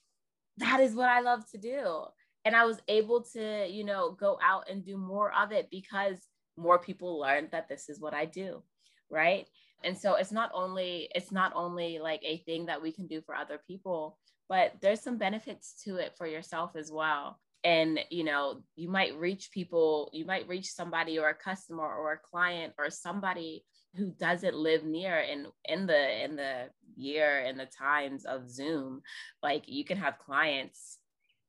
that 0.59 0.81
is 0.81 0.95
what 0.95 1.09
I 1.09 1.21
love 1.21 1.49
to 1.53 1.59
do. 1.59 2.05
And 2.45 2.57
I 2.57 2.65
was 2.65 2.81
able 2.89 3.23
to, 3.35 3.67
you 3.69 3.85
know, 3.85 4.13
go 4.13 4.39
out 4.43 4.69
and 4.69 4.85
do 4.85 4.97
more 4.97 5.33
of 5.33 5.53
it 5.53 5.69
because 5.71 6.17
more 6.57 6.79
people 6.79 7.21
learned 7.21 7.49
that 7.53 7.69
this 7.69 7.89
is 7.89 8.01
what 8.01 8.15
I 8.15 8.25
do, 8.27 8.63
right? 9.11 9.47
And 9.85 9.97
so 9.97 10.15
it's 10.15 10.33
not 10.33 10.51
only 10.55 11.09
it's 11.15 11.33
not 11.33 11.53
only 11.55 11.99
like 11.99 12.23
a 12.25 12.39
thing 12.39 12.67
that 12.67 12.83
we 12.83 12.93
can 12.93 13.07
do 13.07 13.21
for 13.21 13.35
other 13.35 13.61
people, 13.67 14.19
but 14.49 14.73
there's 14.81 15.01
some 15.01 15.19
benefits 15.19 15.83
to 15.85 15.97
it 15.97 16.15
for 16.17 16.27
yourself 16.27 16.73
as 16.77 16.91
well. 16.91 17.39
And 17.65 18.01
you 18.11 18.25
know, 18.25 18.63
you 18.77 18.89
might 18.89 19.19
reach 19.19 19.51
people, 19.53 20.11
you 20.13 20.25
might 20.25 20.49
reach 20.49 20.71
somebody 20.71 21.19
or 21.19 21.29
a 21.29 21.35
customer 21.35 21.85
or 21.85 22.13
a 22.13 22.19
client 22.19 22.75
or 22.79 22.91
somebody 22.91 23.65
who 23.97 24.11
doesn't 24.19 24.55
live 24.55 24.85
near 24.85 25.19
in 25.21 25.47
in 25.65 25.87
the 25.87 26.25
in 26.25 26.37
the 26.37 26.71
year 26.97 27.41
and 27.41 27.59
the 27.59 27.67
times 27.67 28.25
of 28.25 28.51
zoom 28.51 29.03
like 29.43 29.65
you 29.67 29.85
can 29.85 29.97
have 29.97 30.19
clients 30.19 30.99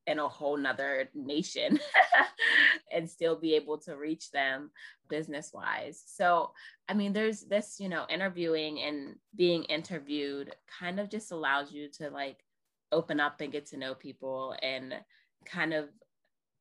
in 0.08 0.20
a 0.20 0.28
whole 0.28 0.58
nother 0.58 1.10
nation 1.14 1.80
and 2.92 3.10
still 3.10 3.36
be 3.36 3.56
able 3.56 3.78
to 3.78 3.96
reach 3.96 4.32
them 4.32 4.70
business 5.10 5.52
wise 5.54 6.04
so 6.06 6.52
i 6.90 6.94
mean 6.94 7.14
there's 7.14 7.42
this 7.42 7.78
you 7.80 7.88
know 7.88 8.06
interviewing 8.10 8.80
and 8.82 9.16
being 9.36 9.64
interviewed 9.66 10.54
kind 10.80 11.00
of 11.00 11.10
just 11.10 11.32
allows 11.32 11.72
you 11.72 11.90
to 11.90 12.10
like 12.10 12.44
open 12.92 13.20
up 13.20 13.40
and 13.42 13.52
get 13.52 13.66
to 13.66 13.78
know 13.78 13.94
people 13.94 14.56
and 14.62 14.94
kind 15.46 15.74
of 15.74 15.90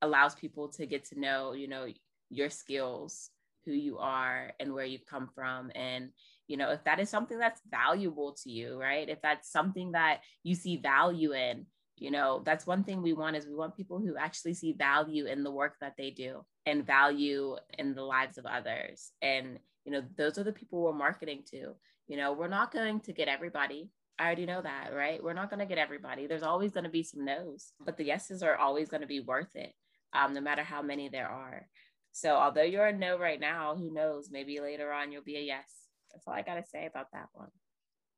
allows 0.02 0.34
people 0.34 0.68
to 0.68 0.86
get 0.86 1.04
to 1.04 1.18
know 1.18 1.52
you 1.52 1.68
know 1.68 1.86
your 2.30 2.50
skills 2.50 3.30
who 3.64 3.72
you 3.72 3.98
are 3.98 4.52
and 4.60 4.72
where 4.72 4.84
you've 4.84 5.06
come 5.06 5.28
from 5.34 5.70
and 5.74 6.10
you 6.48 6.56
know 6.56 6.70
if 6.70 6.82
that 6.84 7.00
is 7.00 7.08
something 7.08 7.38
that's 7.38 7.60
valuable 7.70 8.36
to 8.42 8.50
you 8.50 8.80
right 8.80 9.08
if 9.08 9.20
that's 9.22 9.50
something 9.50 9.92
that 9.92 10.20
you 10.42 10.54
see 10.54 10.76
value 10.76 11.32
in 11.32 11.66
you 11.96 12.10
know 12.10 12.42
that's 12.44 12.66
one 12.66 12.84
thing 12.84 13.02
we 13.02 13.12
want 13.12 13.36
is 13.36 13.46
we 13.46 13.54
want 13.54 13.76
people 13.76 13.98
who 13.98 14.16
actually 14.16 14.54
see 14.54 14.72
value 14.72 15.26
in 15.26 15.44
the 15.44 15.50
work 15.50 15.74
that 15.80 15.94
they 15.96 16.10
do 16.10 16.44
and 16.66 16.86
value 16.86 17.56
in 17.78 17.94
the 17.94 18.02
lives 18.02 18.38
of 18.38 18.46
others 18.46 19.12
and 19.22 19.58
you 19.84 19.92
know 19.92 20.02
those 20.16 20.38
are 20.38 20.44
the 20.44 20.52
people 20.52 20.82
we're 20.82 20.92
marketing 20.92 21.42
to 21.48 21.74
you 22.08 22.16
know 22.16 22.32
we're 22.32 22.48
not 22.48 22.72
going 22.72 23.00
to 23.00 23.12
get 23.12 23.28
everybody 23.28 23.90
I 24.18 24.26
already 24.26 24.46
know 24.46 24.62
that, 24.62 24.90
right? 24.94 25.22
We're 25.22 25.32
not 25.32 25.50
going 25.50 25.60
to 25.60 25.66
get 25.66 25.78
everybody. 25.78 26.26
There's 26.26 26.42
always 26.42 26.70
going 26.70 26.84
to 26.84 26.90
be 26.90 27.02
some 27.02 27.24
no's, 27.24 27.72
but 27.84 27.96
the 27.96 28.04
yeses 28.04 28.42
are 28.42 28.56
always 28.56 28.88
going 28.88 29.00
to 29.00 29.06
be 29.06 29.20
worth 29.20 29.56
it, 29.56 29.72
um, 30.12 30.34
no 30.34 30.40
matter 30.40 30.62
how 30.62 30.82
many 30.82 31.08
there 31.08 31.28
are. 31.28 31.66
So 32.12 32.34
although 32.36 32.62
you're 32.62 32.86
a 32.86 32.96
no 32.96 33.18
right 33.18 33.40
now, 33.40 33.74
who 33.74 33.92
knows? 33.92 34.28
Maybe 34.30 34.60
later 34.60 34.92
on 34.92 35.10
you'll 35.10 35.22
be 35.22 35.36
a 35.36 35.40
yes. 35.40 35.68
That's 36.12 36.26
all 36.26 36.34
I 36.34 36.42
got 36.42 36.56
to 36.56 36.64
say 36.70 36.86
about 36.86 37.06
that 37.12 37.28
one. 37.32 37.48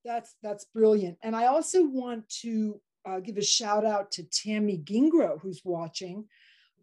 That's 0.04 0.34
that's 0.42 0.64
brilliant. 0.64 1.16
And 1.22 1.34
I 1.34 1.46
also 1.46 1.84
want 1.84 2.28
to 2.40 2.80
uh, 3.06 3.20
give 3.20 3.36
a 3.36 3.42
shout 3.42 3.84
out 3.84 4.10
to 4.12 4.24
Tammy 4.24 4.78
Gingro, 4.78 5.40
who's 5.40 5.62
watching. 5.64 6.26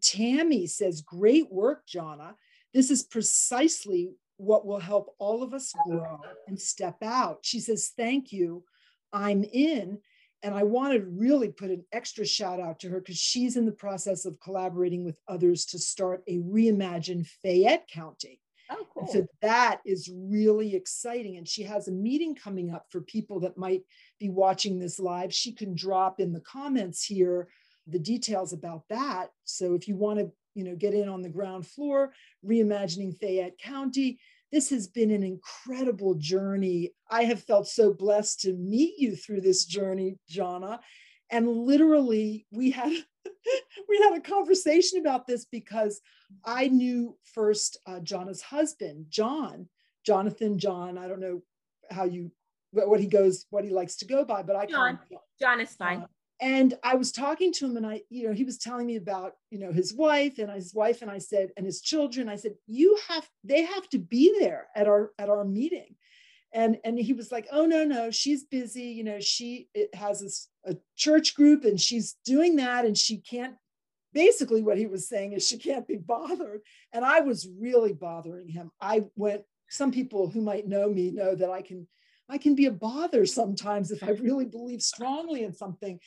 Tammy 0.00 0.66
says, 0.66 1.02
"Great 1.02 1.52
work, 1.52 1.84
Jonna. 1.86 2.34
This 2.74 2.90
is 2.90 3.02
precisely 3.02 4.10
what 4.38 4.66
will 4.66 4.80
help 4.80 5.14
all 5.18 5.42
of 5.42 5.54
us 5.54 5.72
grow 5.86 6.18
and 6.48 6.60
step 6.60 6.96
out." 7.02 7.40
She 7.42 7.60
says, 7.60 7.92
"Thank 7.96 8.32
you. 8.32 8.64
I'm 9.12 9.44
in." 9.44 10.00
And 10.42 10.54
I 10.54 10.64
want 10.64 10.92
to 10.94 11.04
really 11.04 11.48
put 11.48 11.70
an 11.70 11.84
extra 11.92 12.26
shout 12.26 12.60
out 12.60 12.80
to 12.80 12.88
her 12.88 12.98
because 12.98 13.18
she's 13.18 13.56
in 13.56 13.64
the 13.64 13.72
process 13.72 14.24
of 14.24 14.40
collaborating 14.40 15.04
with 15.04 15.16
others 15.28 15.64
to 15.66 15.78
start 15.78 16.22
a 16.26 16.38
reimagined 16.38 17.28
Fayette 17.42 17.88
County. 17.88 18.40
Oh, 18.70 18.86
cool. 18.92 19.06
So 19.06 19.26
that 19.42 19.80
is 19.84 20.10
really 20.12 20.74
exciting. 20.74 21.36
And 21.36 21.46
she 21.46 21.62
has 21.62 21.88
a 21.88 21.92
meeting 21.92 22.34
coming 22.34 22.72
up 22.72 22.86
for 22.90 23.00
people 23.00 23.40
that 23.40 23.58
might 23.58 23.82
be 24.18 24.30
watching 24.30 24.78
this 24.78 24.98
live. 24.98 25.32
She 25.32 25.52
can 25.52 25.74
drop 25.74 26.20
in 26.20 26.32
the 26.32 26.40
comments 26.40 27.04
here 27.04 27.48
the 27.86 27.98
details 27.98 28.52
about 28.52 28.84
that. 28.88 29.30
So 29.44 29.74
if 29.74 29.88
you 29.88 29.96
want 29.96 30.20
to, 30.20 30.30
you 30.54 30.64
know, 30.64 30.76
get 30.76 30.94
in 30.94 31.08
on 31.08 31.22
the 31.22 31.28
ground 31.28 31.66
floor, 31.66 32.12
reimagining 32.46 33.16
Fayette 33.18 33.58
County, 33.58 34.18
this 34.52 34.68
has 34.70 34.86
been 34.86 35.10
an 35.10 35.22
incredible 35.22 36.14
journey. 36.14 36.92
I 37.10 37.24
have 37.24 37.42
felt 37.42 37.66
so 37.66 37.92
blessed 37.92 38.40
to 38.42 38.52
meet 38.52 38.98
you 38.98 39.16
through 39.16 39.40
this 39.40 39.64
journey, 39.64 40.18
Jonna. 40.30 40.78
And 41.30 41.48
literally, 41.48 42.46
we 42.52 42.70
had 42.70 42.92
we 43.88 43.98
had 43.98 44.14
a 44.14 44.20
conversation 44.20 45.00
about 45.00 45.26
this 45.26 45.46
because 45.46 46.00
I 46.44 46.68
knew 46.68 47.16
first 47.32 47.78
uh, 47.86 48.00
Jonna's 48.00 48.42
husband, 48.42 49.06
John, 49.08 49.68
Jonathan 50.04 50.58
John. 50.58 50.98
I 50.98 51.08
don't 51.08 51.20
know 51.20 51.42
how 51.90 52.04
you 52.04 52.30
what 52.72 53.00
he 53.00 53.06
goes, 53.06 53.46
what 53.50 53.64
he 53.64 53.70
likes 53.70 53.96
to 53.96 54.06
go 54.06 54.24
by, 54.24 54.42
but 54.42 54.56
I 54.56 54.66
John. 54.66 54.98
John 55.40 55.60
is 55.60 55.74
fine. 55.74 56.02
Uh, 56.02 56.06
and 56.42 56.74
I 56.82 56.96
was 56.96 57.12
talking 57.12 57.52
to 57.52 57.66
him, 57.66 57.76
and 57.76 57.86
I, 57.86 58.02
you 58.10 58.26
know, 58.26 58.34
he 58.34 58.42
was 58.42 58.58
telling 58.58 58.84
me 58.84 58.96
about, 58.96 59.34
you 59.50 59.60
know, 59.60 59.72
his 59.72 59.94
wife 59.94 60.38
and 60.38 60.50
his 60.50 60.74
wife, 60.74 61.00
and 61.00 61.08
I 61.08 61.18
said, 61.18 61.50
and 61.56 61.64
his 61.64 61.80
children. 61.80 62.28
I 62.28 62.34
said, 62.34 62.54
you 62.66 62.98
have, 63.08 63.28
they 63.44 63.62
have 63.62 63.88
to 63.90 63.98
be 63.98 64.36
there 64.40 64.66
at 64.74 64.88
our 64.88 65.12
at 65.20 65.28
our 65.28 65.44
meeting, 65.44 65.94
and 66.52 66.78
and 66.84 66.98
he 66.98 67.12
was 67.12 67.30
like, 67.30 67.46
oh 67.52 67.64
no 67.64 67.84
no, 67.84 68.10
she's 68.10 68.42
busy. 68.42 68.82
You 68.82 69.04
know, 69.04 69.20
she 69.20 69.68
has 69.94 70.20
this, 70.20 70.48
a 70.66 70.76
church 70.96 71.36
group, 71.36 71.64
and 71.64 71.80
she's 71.80 72.16
doing 72.24 72.56
that, 72.56 72.84
and 72.84 72.98
she 72.98 73.18
can't. 73.18 73.54
Basically, 74.12 74.62
what 74.62 74.76
he 74.76 74.86
was 74.86 75.08
saying 75.08 75.34
is 75.34 75.46
she 75.46 75.58
can't 75.58 75.86
be 75.86 75.96
bothered, 75.96 76.62
and 76.92 77.04
I 77.04 77.20
was 77.20 77.48
really 77.60 77.92
bothering 77.92 78.48
him. 78.48 78.72
I 78.80 79.04
went. 79.14 79.42
Some 79.70 79.92
people 79.92 80.28
who 80.28 80.42
might 80.42 80.66
know 80.66 80.90
me 80.90 81.12
know 81.12 81.34
that 81.36 81.50
I 81.50 81.62
can 81.62 81.86
I 82.28 82.38
can 82.38 82.54
be 82.54 82.66
a 82.66 82.72
bother 82.72 83.26
sometimes 83.26 83.90
if 83.90 84.02
I 84.02 84.10
really 84.10 84.46
believe 84.46 84.82
strongly 84.82 85.44
in 85.44 85.54
something. 85.54 86.00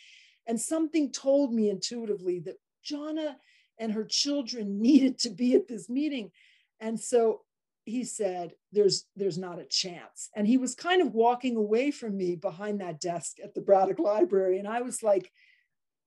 And 0.48 0.60
something 0.60 1.12
told 1.12 1.54
me 1.54 1.70
intuitively 1.70 2.40
that 2.42 2.60
Jonna 2.86 3.36
and 3.80 3.92
her 3.92 4.06
children 4.06 4.82
needed 4.82 5.20
to 5.20 5.30
be 5.30 5.56
at 5.56 5.68
this 5.68 5.90
meeting. 5.90 6.32
And 6.80 7.00
so 7.00 7.42
he 7.86 8.04
said, 8.04 8.54
there's, 8.72 9.06
there's 9.16 9.38
not 9.38 9.60
a 9.60 9.66
chance. 9.66 10.30
And 10.36 10.48
he 10.48 10.58
was 10.58 10.74
kind 10.76 11.02
of 11.02 11.14
walking 11.14 11.56
away 11.56 11.92
from 11.92 12.18
me 12.18 12.36
behind 12.36 12.82
that 12.82 13.00
desk 13.00 13.38
at 13.44 13.54
the 13.54 13.62
Braddock 13.62 14.00
Library. 14.00 14.58
And 14.58 14.68
I 14.68 14.82
was 14.82 15.04
like, 15.04 15.32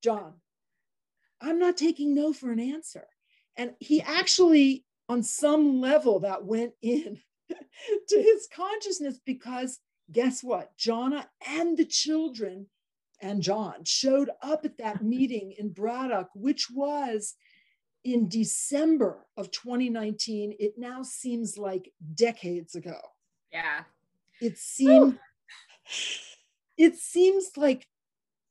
John, 0.02 0.34
I'm 1.40 1.58
not 1.58 1.76
taking 1.76 2.14
no 2.14 2.32
for 2.32 2.50
an 2.50 2.60
answer. 2.60 3.06
And 3.56 3.72
he 3.78 4.02
actually, 4.02 4.84
on 5.08 5.22
some 5.22 5.80
level, 5.80 6.20
that 6.20 6.44
went 6.44 6.72
in 6.82 7.18
to 7.48 8.22
his 8.22 8.48
consciousness 8.54 9.20
because 9.24 9.78
guess 10.10 10.42
what? 10.42 10.76
Jonna 10.78 11.26
and 11.46 11.76
the 11.76 11.84
children 11.84 12.66
and 13.20 13.42
John 13.42 13.84
showed 13.84 14.30
up 14.42 14.64
at 14.64 14.78
that 14.78 15.02
meeting 15.04 15.54
in 15.58 15.70
Braddock, 15.70 16.28
which 16.34 16.70
was 16.70 17.34
in 18.04 18.28
December 18.28 19.26
of 19.36 19.50
2019. 19.50 20.54
It 20.58 20.74
now 20.78 21.02
seems 21.02 21.58
like 21.58 21.92
decades 22.14 22.74
ago. 22.74 22.98
Yeah. 23.52 23.82
It 24.40 24.56
seemed 24.58 25.18
it 26.76 26.96
seems 26.96 27.50
like 27.56 27.86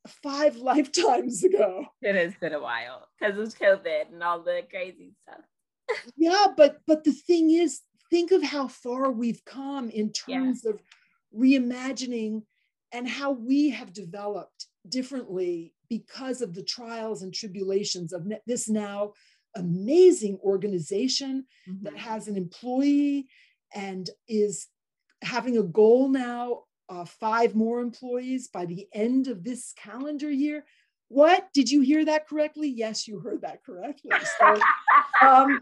five 0.06 0.56
lifetimes 0.56 1.42
ago. 1.44 1.86
It 2.02 2.14
has 2.14 2.34
been 2.40 2.52
a 2.52 2.60
while 2.60 3.08
because 3.18 3.38
of 3.38 3.58
COVID 3.58 4.12
and 4.12 4.22
all 4.22 4.42
the 4.42 4.62
crazy 4.70 5.12
stuff. 5.22 5.44
yeah, 6.16 6.46
but 6.56 6.78
but 6.86 7.04
the 7.04 7.12
thing 7.12 7.50
is, 7.50 7.80
think 8.10 8.30
of 8.30 8.42
how 8.42 8.68
far 8.68 9.10
we've 9.10 9.44
come 9.44 9.88
in 9.90 10.12
terms 10.12 10.62
yeah. 10.64 10.72
of 10.72 10.82
reimagining 11.34 12.42
and 12.92 13.08
how 13.08 13.32
we 13.32 13.70
have 13.70 13.92
developed 13.92 14.66
differently 14.88 15.74
because 15.88 16.40
of 16.40 16.54
the 16.54 16.62
trials 16.62 17.22
and 17.22 17.32
tribulations 17.34 18.12
of 18.12 18.26
this 18.46 18.68
now 18.68 19.12
amazing 19.56 20.38
organization 20.42 21.44
mm-hmm. 21.68 21.84
that 21.84 21.96
has 21.96 22.28
an 22.28 22.36
employee 22.36 23.26
and 23.74 24.10
is 24.28 24.68
having 25.22 25.58
a 25.58 25.62
goal 25.62 26.08
now 26.08 26.62
uh, 26.88 27.04
five 27.04 27.54
more 27.54 27.80
employees 27.80 28.48
by 28.48 28.64
the 28.64 28.86
end 28.94 29.28
of 29.28 29.44
this 29.44 29.74
calendar 29.76 30.30
year. 30.30 30.64
What? 31.08 31.48
Did 31.52 31.70
you 31.70 31.80
hear 31.80 32.04
that 32.04 32.28
correctly? 32.28 32.68
Yes 32.68 33.06
you 33.06 33.18
heard 33.20 33.42
that 33.42 33.64
correctly. 33.64 34.10
So, 34.38 35.26
um, 35.26 35.60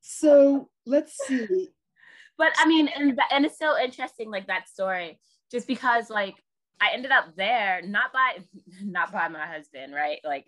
so 0.00 0.68
let's 0.86 1.16
see. 1.26 1.68
But 2.36 2.52
i 2.58 2.66
mean 2.66 2.88
and, 2.88 3.18
and 3.30 3.44
it's 3.44 3.58
so 3.58 3.78
interesting 3.78 4.30
like 4.30 4.46
that 4.46 4.68
story 4.68 5.18
just 5.50 5.66
because 5.66 6.08
like 6.08 6.36
I 6.80 6.90
ended 6.94 7.10
up 7.10 7.36
there 7.36 7.82
not 7.84 8.12
by 8.12 8.38
not 8.82 9.12
by 9.12 9.28
my 9.28 9.46
husband, 9.46 9.94
right? 9.94 10.20
Like 10.24 10.46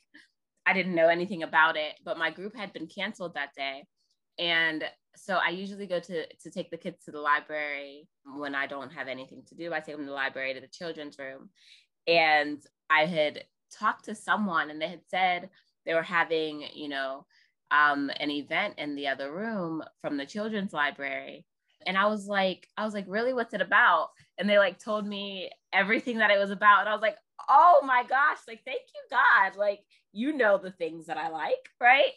I 0.67 0.73
didn't 0.73 0.95
know 0.95 1.09
anything 1.09 1.43
about 1.43 1.77
it, 1.77 1.95
but 2.05 2.19
my 2.19 2.31
group 2.31 2.57
had 2.57 2.73
been 2.73 2.87
canceled 2.87 3.35
that 3.35 3.55
day. 3.55 3.85
And 4.39 4.85
so 5.17 5.35
I 5.37 5.51
usually 5.51 5.87
go 5.87 6.01
to 6.01 6.27
to 6.27 6.51
take 6.51 6.71
the 6.71 6.77
kids 6.77 7.05
to 7.05 7.11
the 7.11 7.21
library 7.21 8.09
when 8.25 8.55
I 8.55 8.67
don't 8.67 8.93
have 8.93 9.09
anything 9.09 9.43
to 9.49 9.55
do. 9.55 9.73
I 9.73 9.81
take 9.81 9.97
them 9.97 10.07
to 10.07 10.11
the 10.11 10.13
library 10.13 10.55
to 10.55 10.61
the 10.61 10.69
children's 10.69 11.19
room. 11.19 11.51
And 12.07 12.63
I 12.91 13.07
had 13.07 13.45
talked 13.73 14.07
to 14.07 14.15
someone 14.15 14.71
and 14.71 14.81
they 14.81 14.89
had 14.89 15.03
said 15.09 15.51
they 15.87 15.95
were 15.95 16.03
having, 16.03 16.65
you 16.75 16.89
know, 16.89 17.27
um, 17.71 18.11
an 18.21 18.31
event 18.31 18.75
in 18.79 18.95
the 18.95 19.09
other 19.09 19.33
room 19.33 19.83
from 20.01 20.17
the 20.17 20.27
children's 20.27 20.73
library. 20.73 21.47
And 21.87 21.97
I 21.97 22.07
was 22.07 22.27
like, 22.27 22.69
I 22.77 22.85
was 22.85 22.95
like, 22.95 23.07
really, 23.09 23.33
what's 23.33 23.55
it 23.55 23.61
about? 23.61 24.11
And 24.39 24.49
they 24.49 24.59
like 24.59 24.83
told 24.83 25.07
me 25.07 25.51
everything 25.73 26.19
that 26.19 26.31
it 26.31 26.39
was 26.39 26.51
about. 26.51 26.81
And 26.81 26.89
I 26.89 26.93
was 26.93 27.03
like, 27.03 27.17
oh 27.49 27.81
my 27.85 28.05
gosh, 28.09 28.39
like, 28.47 28.63
thank 28.65 28.83
you, 28.95 29.01
God. 29.11 29.59
Like, 29.59 29.81
you 30.13 30.37
know 30.37 30.59
the 30.59 30.71
things 30.71 31.07
that 31.07 31.17
I 31.17 31.29
like, 31.29 31.69
right? 31.81 32.13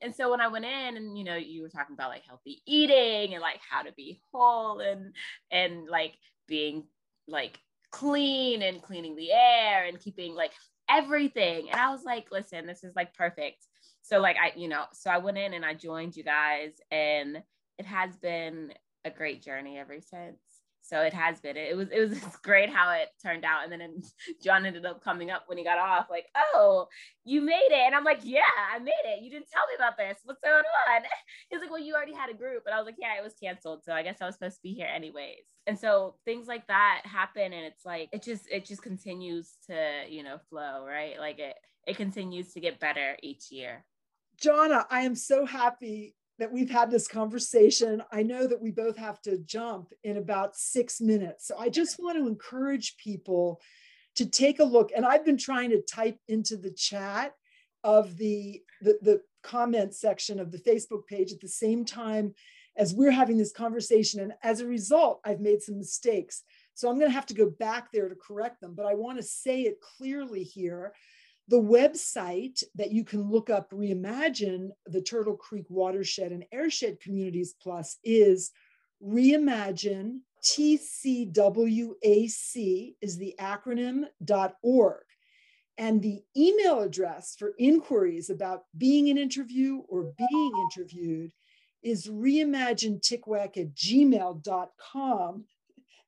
And 0.00 0.14
so 0.14 0.30
when 0.30 0.40
I 0.40 0.48
went 0.48 0.64
in 0.64 0.96
and 0.96 1.16
you 1.18 1.24
know, 1.24 1.36
you 1.36 1.62
were 1.62 1.68
talking 1.68 1.94
about 1.94 2.10
like 2.10 2.24
healthy 2.26 2.62
eating 2.66 3.34
and 3.34 3.42
like 3.42 3.60
how 3.68 3.82
to 3.82 3.92
be 3.92 4.20
whole 4.32 4.80
and 4.80 5.14
and 5.50 5.86
like 5.88 6.14
being 6.48 6.84
like 7.28 7.58
clean 7.90 8.62
and 8.62 8.82
cleaning 8.82 9.14
the 9.14 9.32
air 9.32 9.84
and 9.86 10.00
keeping 10.00 10.34
like 10.34 10.52
everything. 10.88 11.70
And 11.70 11.80
I 11.80 11.90
was 11.90 12.04
like, 12.04 12.26
listen, 12.32 12.66
this 12.66 12.82
is 12.82 12.96
like 12.96 13.14
perfect. 13.14 13.66
So 14.02 14.20
like 14.20 14.36
I, 14.36 14.52
you 14.56 14.68
know, 14.68 14.84
so 14.92 15.10
I 15.10 15.18
went 15.18 15.38
in 15.38 15.54
and 15.54 15.64
I 15.64 15.74
joined 15.74 16.16
you 16.16 16.24
guys 16.24 16.72
and 16.90 17.42
it 17.78 17.86
has 17.86 18.16
been 18.16 18.72
a 19.04 19.10
great 19.10 19.42
journey 19.42 19.78
ever 19.78 20.00
since 20.00 20.38
so 20.84 21.00
it 21.00 21.14
has 21.14 21.40
been. 21.40 21.56
It 21.56 21.74
was 21.74 21.88
it 21.90 21.98
was 21.98 22.18
great 22.42 22.68
how 22.68 22.92
it 22.92 23.08
turned 23.22 23.44
out. 23.44 23.64
And 23.64 23.72
then 23.72 24.02
john 24.44 24.66
ended 24.66 24.84
up 24.84 25.02
coming 25.02 25.30
up 25.30 25.44
when 25.46 25.56
he 25.56 25.64
got 25.64 25.78
off 25.78 26.08
like 26.10 26.26
oh 26.54 26.88
you 27.24 27.40
made 27.40 27.70
it. 27.70 27.86
And 27.86 27.94
i'm 27.94 28.04
like 28.04 28.20
yeah 28.22 28.42
i 28.72 28.78
made 28.78 28.92
it. 29.04 29.22
You 29.22 29.30
didn't 29.30 29.50
tell 29.50 29.66
me 29.66 29.74
about 29.76 29.96
this. 29.96 30.18
What's 30.24 30.40
going 30.40 30.56
on? 30.56 31.02
He's 31.50 31.60
like 31.60 31.70
well 31.70 31.80
you 31.80 31.94
already 31.94 32.12
had 32.12 32.28
a 32.28 32.34
group. 32.34 32.64
And 32.66 32.74
i 32.74 32.78
was 32.78 32.84
like 32.84 32.96
yeah 32.98 33.18
it 33.18 33.24
was 33.24 33.34
canceled. 33.42 33.82
So 33.84 33.92
i 33.92 34.02
guess 34.02 34.18
i 34.20 34.26
was 34.26 34.34
supposed 34.34 34.56
to 34.56 34.62
be 34.62 34.74
here 34.74 34.88
anyways. 34.94 35.44
And 35.66 35.78
so 35.78 36.16
things 36.26 36.46
like 36.46 36.66
that 36.66 37.02
happen 37.04 37.54
and 37.54 37.64
it's 37.64 37.86
like 37.86 38.10
it 38.12 38.22
just 38.22 38.46
it 38.50 38.66
just 38.66 38.82
continues 38.82 39.54
to 39.68 40.02
you 40.08 40.22
know 40.22 40.36
flow 40.50 40.84
right? 40.86 41.18
Like 41.18 41.38
it 41.38 41.56
it 41.86 41.96
continues 41.96 42.52
to 42.52 42.60
get 42.60 42.78
better 42.78 43.16
each 43.22 43.50
year. 43.50 43.84
Jonna, 44.42 44.84
I 44.90 45.02
am 45.02 45.14
so 45.14 45.46
happy 45.46 46.14
that 46.38 46.52
we've 46.52 46.70
had 46.70 46.90
this 46.90 47.06
conversation. 47.06 48.02
I 48.12 48.22
know 48.22 48.46
that 48.46 48.60
we 48.60 48.70
both 48.70 48.96
have 48.96 49.20
to 49.22 49.38
jump 49.38 49.92
in 50.02 50.16
about 50.16 50.56
six 50.56 51.00
minutes. 51.00 51.46
So 51.46 51.56
I 51.58 51.68
just 51.68 52.00
want 52.00 52.18
to 52.18 52.26
encourage 52.26 52.96
people 52.96 53.60
to 54.16 54.26
take 54.26 54.60
a 54.60 54.64
look. 54.64 54.90
And 54.94 55.04
I've 55.04 55.24
been 55.24 55.38
trying 55.38 55.70
to 55.70 55.82
type 55.82 56.18
into 56.28 56.56
the 56.56 56.72
chat 56.72 57.34
of 57.84 58.16
the, 58.16 58.62
the, 58.80 58.98
the 59.02 59.20
comment 59.42 59.94
section 59.94 60.40
of 60.40 60.50
the 60.50 60.58
Facebook 60.58 61.06
page 61.06 61.32
at 61.32 61.40
the 61.40 61.48
same 61.48 61.84
time 61.84 62.34
as 62.76 62.94
we're 62.94 63.10
having 63.10 63.36
this 63.36 63.52
conversation. 63.52 64.20
And 64.20 64.32
as 64.42 64.60
a 64.60 64.66
result, 64.66 65.20
I've 65.24 65.40
made 65.40 65.62
some 65.62 65.78
mistakes. 65.78 66.42
So 66.74 66.88
I'm 66.88 66.98
going 66.98 67.10
to 67.10 67.14
have 67.14 67.26
to 67.26 67.34
go 67.34 67.48
back 67.48 67.92
there 67.92 68.08
to 68.08 68.16
correct 68.16 68.60
them. 68.60 68.74
But 68.74 68.86
I 68.86 68.94
want 68.94 69.18
to 69.18 69.22
say 69.22 69.62
it 69.62 69.80
clearly 69.80 70.42
here 70.42 70.92
the 71.48 71.60
website 71.60 72.62
that 72.74 72.92
you 72.92 73.04
can 73.04 73.30
look 73.30 73.50
up 73.50 73.70
reimagine 73.70 74.70
the 74.86 75.02
Turtle 75.02 75.36
Creek 75.36 75.66
Watershed 75.68 76.32
and 76.32 76.44
Airshed 76.54 77.00
Communities 77.00 77.54
Plus 77.60 77.98
is 78.02 78.50
reimagine 79.02 80.20
TCWAC 80.44 81.34
is 83.00 83.16
the 83.16 83.34
acronym 83.40 84.04
.org. 84.62 85.02
And 85.76 86.00
the 86.00 86.22
email 86.36 86.80
address 86.80 87.34
for 87.38 87.54
inquiries 87.58 88.30
about 88.30 88.62
being 88.76 89.10
an 89.10 89.18
interview 89.18 89.82
or 89.88 90.12
being 90.16 90.52
interviewed 90.70 91.32
is 91.82 92.06
reimagineticwec 92.06 93.56
at 93.56 93.74
gmail.com. 93.74 95.44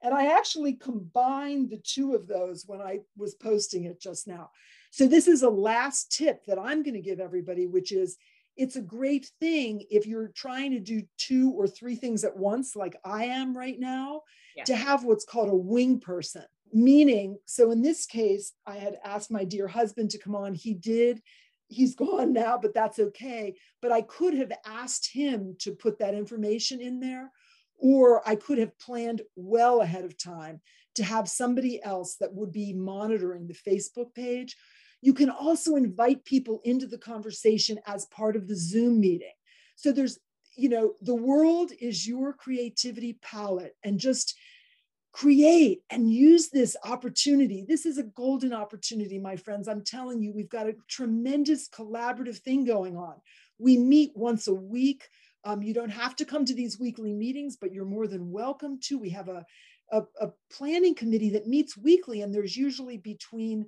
And 0.06 0.14
I 0.14 0.38
actually 0.38 0.74
combined 0.74 1.68
the 1.68 1.78
two 1.78 2.14
of 2.14 2.28
those 2.28 2.62
when 2.64 2.80
I 2.80 3.00
was 3.16 3.34
posting 3.34 3.86
it 3.86 4.00
just 4.00 4.28
now. 4.28 4.50
So, 4.92 5.08
this 5.08 5.26
is 5.26 5.42
a 5.42 5.50
last 5.50 6.12
tip 6.12 6.46
that 6.46 6.60
I'm 6.60 6.84
going 6.84 6.94
to 6.94 7.00
give 7.00 7.18
everybody, 7.18 7.66
which 7.66 7.90
is 7.90 8.16
it's 8.56 8.76
a 8.76 8.82
great 8.82 9.32
thing 9.40 9.82
if 9.90 10.06
you're 10.06 10.28
trying 10.28 10.70
to 10.70 10.78
do 10.78 11.02
two 11.18 11.50
or 11.50 11.66
three 11.66 11.96
things 11.96 12.22
at 12.22 12.36
once, 12.36 12.76
like 12.76 12.94
I 13.04 13.24
am 13.24 13.56
right 13.56 13.80
now, 13.80 14.22
yeah. 14.56 14.62
to 14.62 14.76
have 14.76 15.02
what's 15.02 15.24
called 15.24 15.48
a 15.48 15.56
wing 15.56 15.98
person. 15.98 16.44
Meaning, 16.72 17.38
so 17.44 17.72
in 17.72 17.82
this 17.82 18.06
case, 18.06 18.52
I 18.64 18.76
had 18.76 18.98
asked 19.04 19.32
my 19.32 19.42
dear 19.42 19.66
husband 19.66 20.10
to 20.10 20.18
come 20.18 20.36
on. 20.36 20.54
He 20.54 20.72
did. 20.72 21.20
He's 21.66 21.96
gone 21.96 22.32
now, 22.32 22.58
but 22.62 22.74
that's 22.74 23.00
okay. 23.00 23.56
But 23.82 23.90
I 23.90 24.02
could 24.02 24.34
have 24.34 24.52
asked 24.64 25.10
him 25.12 25.56
to 25.62 25.72
put 25.72 25.98
that 25.98 26.14
information 26.14 26.80
in 26.80 27.00
there. 27.00 27.32
Or 27.78 28.26
I 28.28 28.36
could 28.36 28.58
have 28.58 28.78
planned 28.78 29.22
well 29.34 29.80
ahead 29.80 30.04
of 30.04 30.16
time 30.16 30.60
to 30.96 31.04
have 31.04 31.28
somebody 31.28 31.82
else 31.82 32.16
that 32.20 32.34
would 32.34 32.52
be 32.52 32.72
monitoring 32.72 33.46
the 33.46 33.54
Facebook 33.54 34.14
page. 34.14 34.56
You 35.02 35.12
can 35.14 35.30
also 35.30 35.76
invite 35.76 36.24
people 36.24 36.60
into 36.64 36.86
the 36.86 36.98
conversation 36.98 37.78
as 37.86 38.06
part 38.06 38.34
of 38.34 38.48
the 38.48 38.56
Zoom 38.56 39.00
meeting. 39.00 39.32
So 39.76 39.92
there's, 39.92 40.18
you 40.56 40.68
know, 40.68 40.94
the 41.02 41.14
world 41.14 41.70
is 41.80 42.08
your 42.08 42.32
creativity 42.32 43.18
palette 43.22 43.76
and 43.84 43.98
just 43.98 44.34
create 45.12 45.80
and 45.88 46.12
use 46.12 46.50
this 46.50 46.76
opportunity. 46.84 47.64
This 47.66 47.86
is 47.86 47.96
a 47.96 48.02
golden 48.02 48.52
opportunity, 48.52 49.18
my 49.18 49.36
friends. 49.36 49.66
I'm 49.66 49.82
telling 49.82 50.20
you, 50.20 50.30
we've 50.30 50.48
got 50.48 50.68
a 50.68 50.76
tremendous 50.88 51.68
collaborative 51.68 52.36
thing 52.38 52.64
going 52.64 52.96
on. 52.96 53.14
We 53.58 53.78
meet 53.78 54.12
once 54.14 54.46
a 54.46 54.54
week. 54.54 55.04
Um, 55.46 55.62
you 55.62 55.72
don't 55.72 55.90
have 55.90 56.16
to 56.16 56.24
come 56.24 56.44
to 56.44 56.54
these 56.54 56.80
weekly 56.80 57.14
meetings, 57.14 57.56
but 57.56 57.72
you're 57.72 57.84
more 57.84 58.08
than 58.08 58.32
welcome 58.32 58.80
to. 58.84 58.98
We 58.98 59.10
have 59.10 59.28
a, 59.28 59.46
a, 59.92 60.02
a 60.20 60.28
planning 60.52 60.96
committee 60.96 61.30
that 61.30 61.46
meets 61.46 61.76
weekly, 61.78 62.22
and 62.22 62.34
there's 62.34 62.56
usually 62.56 62.98
between 62.98 63.66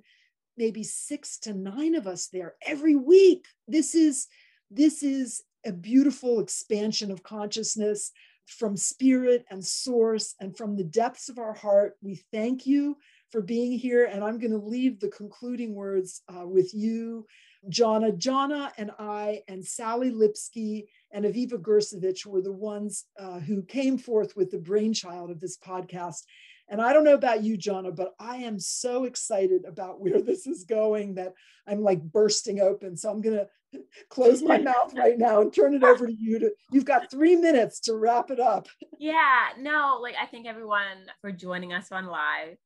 maybe 0.57 0.83
six 0.83 1.39
to 1.39 1.53
nine 1.53 1.95
of 1.95 2.05
us 2.05 2.27
there 2.27 2.55
every 2.65 2.97
week. 2.97 3.45
This 3.67 3.95
is 3.95 4.27
this 4.69 5.03
is 5.03 5.41
a 5.65 5.71
beautiful 5.71 6.41
expansion 6.41 7.11
of 7.11 7.23
consciousness 7.23 8.11
from 8.45 8.75
spirit 8.75 9.45
and 9.49 9.63
source 9.63 10.35
and 10.39 10.55
from 10.57 10.75
the 10.75 10.83
depths 10.83 11.29
of 11.29 11.39
our 11.39 11.53
heart. 11.53 11.93
We 12.01 12.21
thank 12.33 12.65
you 12.65 12.97
for 13.31 13.41
being 13.41 13.77
here. 13.77 14.05
And 14.05 14.23
I'm 14.23 14.39
going 14.39 14.51
to 14.51 14.57
leave 14.57 14.99
the 14.99 15.09
concluding 15.09 15.75
words 15.75 16.21
uh, 16.27 16.45
with 16.47 16.73
you, 16.73 17.25
Jonna. 17.69 18.17
Jonna 18.17 18.71
and 18.77 18.91
I 18.97 19.41
and 19.47 19.63
Sally 19.63 20.11
Lipsky 20.11 20.87
and 21.11 21.25
Aviva 21.25 21.59
Gersovich 21.59 22.25
were 22.25 22.41
the 22.41 22.51
ones 22.51 23.05
uh, 23.17 23.39
who 23.39 23.63
came 23.63 23.97
forth 23.97 24.35
with 24.35 24.51
the 24.51 24.57
brainchild 24.57 25.31
of 25.31 25.39
this 25.39 25.57
podcast. 25.57 26.23
And 26.69 26.79
I 26.81 26.93
don't 26.93 27.03
know 27.03 27.15
about 27.15 27.43
you, 27.43 27.57
Jonna, 27.57 27.95
but 27.95 28.13
I 28.19 28.37
am 28.37 28.59
so 28.59 29.05
excited 29.05 29.65
about 29.65 29.99
where 29.99 30.21
this 30.21 30.45
is 30.45 30.65
going 30.65 31.15
that 31.15 31.33
I'm 31.67 31.81
like 31.81 32.01
bursting 32.01 32.59
open. 32.59 32.95
So 32.95 33.09
I'm 33.09 33.21
going 33.21 33.37
to 33.73 33.81
close 34.09 34.43
my 34.43 34.57
mouth 34.71 34.93
right 34.95 35.17
now 35.17 35.41
and 35.41 35.53
turn 35.53 35.73
it 35.73 35.83
over 35.83 36.05
to 36.05 36.13
you. 36.13 36.39
To 36.39 36.51
you've 36.71 36.85
got 36.85 37.09
three 37.09 37.35
minutes 37.35 37.79
to 37.81 37.95
wrap 37.95 38.29
it 38.29 38.39
up. 38.39 38.67
Yeah, 38.99 39.49
no, 39.57 39.99
like 40.01 40.15
I 40.21 40.27
thank 40.27 40.45
everyone 40.45 41.07
for 41.21 41.31
joining 41.31 41.73
us 41.73 41.91
on 41.91 42.05
live. 42.05 42.57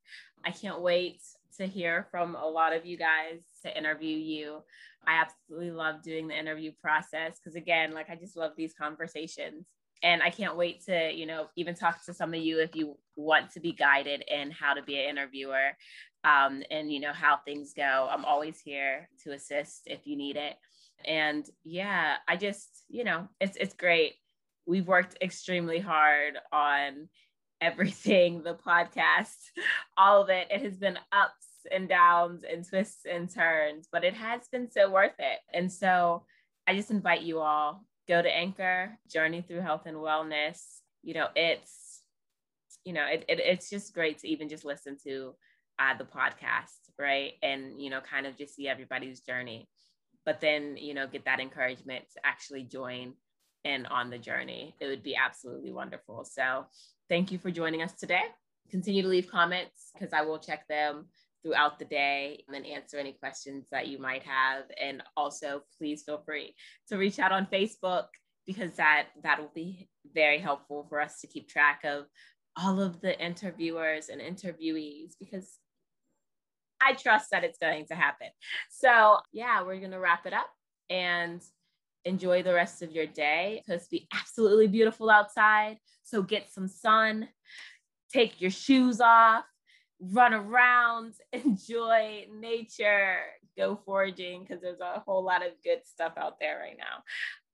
I 0.46 0.52
can't 0.52 0.82
wait 0.82 1.22
to 1.58 1.68
hear 1.68 2.08
from 2.12 2.36
a 2.36 2.48
lot 2.48 2.74
of 2.74 2.86
you 2.86 2.98
guys 2.98 3.40
to 3.64 3.78
interview 3.78 4.18
you. 4.18 4.60
I 5.06 5.22
absolutely 5.22 5.72
love 5.72 6.02
doing 6.02 6.28
the 6.28 6.38
interview 6.38 6.72
process 6.82 7.40
because, 7.40 7.56
again, 7.56 7.94
like 7.94 8.10
I 8.10 8.16
just 8.16 8.38
love 8.38 8.52
these 8.56 8.74
conversations. 8.74 9.66
And 10.02 10.22
I 10.22 10.30
can't 10.30 10.58
wait 10.58 10.84
to, 10.86 11.12
you 11.14 11.26
know, 11.26 11.48
even 11.56 11.76
talk 11.76 12.04
to 12.06 12.14
some 12.14 12.34
of 12.34 12.42
you 12.42 12.60
if 12.60 12.76
you 12.76 12.98
want 13.16 13.52
to 13.52 13.62
be 13.62 13.72
guided 13.72 14.24
in 14.28 14.52
how 14.52 14.74
to 14.74 14.84
be 14.84 15.00
an 15.00 15.10
interviewer 15.10 15.78
um, 16.26 16.62
and, 16.70 16.92
you 16.92 17.00
know, 17.00 17.14
how 17.14 17.38
things 17.38 17.74
go. 17.74 18.10
I'm 18.12 18.26
always 18.26 18.60
here 18.60 19.08
to 19.24 19.32
assist 19.32 19.84
if 19.86 20.06
you 20.06 20.18
need 20.18 20.36
it. 20.36 20.56
And 21.06 21.46
yeah, 21.64 22.16
I 22.28 22.36
just, 22.36 22.84
you 22.90 23.04
know, 23.04 23.28
it's 23.40 23.58
it's 23.58 23.74
great. 23.74 24.16
We've 24.66 24.88
worked 24.88 25.18
extremely 25.22 25.80
hard 25.80 26.38
on 26.52 27.10
everything, 27.64 28.44
the 28.44 28.56
podcast, 28.56 29.38
all 29.98 30.22
of 30.22 30.30
it. 30.30 30.48
It 30.50 30.62
has 30.62 30.78
been 30.78 30.98
ups 31.12 31.48
and 31.72 31.88
downs 31.88 32.44
and 32.44 32.68
twists 32.68 33.06
and 33.10 33.30
turns, 33.30 33.88
but 33.92 34.04
it 34.04 34.14
has 34.14 34.42
been 34.52 34.70
so 34.70 34.92
worth 34.92 35.16
it. 35.20 35.40
And 35.54 35.72
so 35.72 36.26
I 36.68 36.76
just 36.76 36.92
invite 36.92 37.22
you 37.22 37.40
all 37.40 37.86
go 38.08 38.22
to 38.22 38.30
Anchor, 38.30 38.98
Journey 39.12 39.42
Through 39.42 39.62
Health 39.62 39.84
and 39.86 39.98
Wellness. 39.98 40.62
You 41.04 41.14
know, 41.14 41.28
it's 41.36 42.02
you 42.86 42.94
know, 42.94 43.06
it, 43.06 43.26
it 43.30 43.40
it's 43.40 43.70
just 43.70 43.94
great 43.94 44.20
to 44.20 44.28
even 44.28 44.50
just 44.50 44.66
listen 44.66 44.98
to 45.06 45.34
uh, 45.80 45.98
the 45.98 46.04
podcast, 46.04 46.92
right? 47.00 47.34
And 47.42 47.82
you 47.82 47.90
know, 47.90 48.02
kind 48.02 48.26
of 48.26 48.38
just 48.38 48.56
see 48.56 48.68
everybody's 48.68 49.22
journey. 49.22 49.70
But 50.26 50.40
then, 50.40 50.78
you 50.78 50.94
know, 50.94 51.08
get 51.08 51.26
that 51.26 51.42
encouragement 51.42 52.06
to 52.14 52.26
actually 52.26 52.64
join 52.64 53.14
in 53.64 53.86
on 53.86 54.10
the 54.10 54.18
journey. 54.18 54.76
It 54.80 54.88
would 54.88 55.04
be 55.04 55.16
absolutely 55.16 55.72
wonderful. 55.72 56.26
So 56.26 56.66
thank 57.10 57.32
you 57.32 57.38
for 57.38 57.52
joining 57.52 57.82
us 57.82 57.94
today. 57.94 58.24
Continue 58.70 59.02
to 59.02 59.08
leave 59.08 59.30
comments 59.30 59.92
because 59.94 60.14
I 60.14 60.22
will 60.22 60.40
check 60.40 60.68
them 60.68 61.06
throughout 61.44 61.78
the 61.78 61.86
day 61.86 62.44
and 62.48 62.66
answer 62.66 62.98
any 62.98 63.14
questions 63.14 63.66
that 63.72 63.88
you 63.88 64.00
might 64.00 64.24
have. 64.24 64.64
And 64.82 65.04
also, 65.18 65.62
please 65.78 66.04
feel 66.04 66.24
free 66.26 66.56
to 66.90 66.98
reach 66.98 67.20
out 67.20 67.32
on 67.32 67.48
Facebook 67.48 68.06
because 68.46 68.76
that 68.76 69.08
that 69.24 69.40
will 69.40 69.52
be 69.54 69.90
very 70.14 70.40
helpful 70.40 70.86
for 70.90 71.00
us 71.00 71.20
to 71.22 71.28
keep 71.28 71.48
track 71.48 71.82
of 71.84 72.06
all 72.58 72.82
of 72.82 73.02
the 73.02 73.20
interviewers 73.24 74.10
and 74.10 74.22
interviewees 74.22 75.14
because 75.20 75.58
I 76.82 76.94
trust 76.94 77.32
that 77.32 77.44
it's 77.44 77.58
going 77.58 77.86
to 77.88 77.96
happen. 77.96 78.28
So, 78.70 79.20
yeah, 79.32 79.64
we're 79.64 79.80
going 79.80 79.92
to 79.92 80.00
wrap 80.00 80.26
it 80.26 80.34
up 80.34 80.50
and 80.90 81.42
enjoy 82.06 82.44
the 82.44 82.54
rest 82.54 82.82
of 82.82 82.92
your 82.92 83.06
day. 83.06 83.56
It's 83.58 83.68
supposed 83.68 83.86
to 83.86 83.92
be 83.92 84.08
absolutely 84.14 84.68
beautiful 84.68 85.10
outside. 85.10 85.78
So, 86.04 86.22
get 86.22 86.52
some 86.52 86.68
sun, 86.68 87.30
take 88.12 88.42
your 88.42 88.52
shoes 88.52 89.00
off, 89.02 89.46
run 90.00 90.34
around, 90.34 91.14
enjoy 91.34 92.26
nature, 92.34 93.18
go 93.58 93.80
foraging 93.86 94.42
because 94.42 94.62
there's 94.62 94.80
a 94.80 95.02
whole 95.06 95.24
lot 95.24 95.46
of 95.46 95.54
good 95.64 95.80
stuff 95.86 96.14
out 96.18 96.40
there 96.40 96.60
right 96.60 96.78
now. 96.78 97.04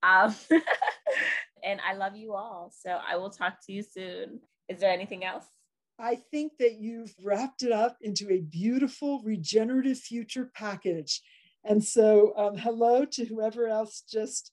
Um, 0.01 0.35
and 1.63 1.79
I 1.87 1.93
love 1.93 2.15
you 2.15 2.33
all. 2.33 2.71
So 2.77 2.89
I 2.89 3.17
will 3.17 3.29
talk 3.29 3.55
to 3.65 3.73
you 3.73 3.83
soon. 3.83 4.39
Is 4.67 4.79
there 4.79 4.91
anything 4.91 5.25
else? 5.25 5.45
I 5.99 6.15
think 6.15 6.53
that 6.59 6.75
you've 6.79 7.13
wrapped 7.21 7.61
it 7.63 7.73
up 7.73 7.97
into 8.01 8.29
a 8.31 8.39
beautiful 8.39 9.21
regenerative 9.23 9.97
future 9.97 10.49
package. 10.55 11.21
And 11.63 11.83
so, 11.83 12.33
um, 12.37 12.57
hello 12.57 13.05
to 13.05 13.25
whoever 13.25 13.67
else 13.67 14.03
just 14.09 14.51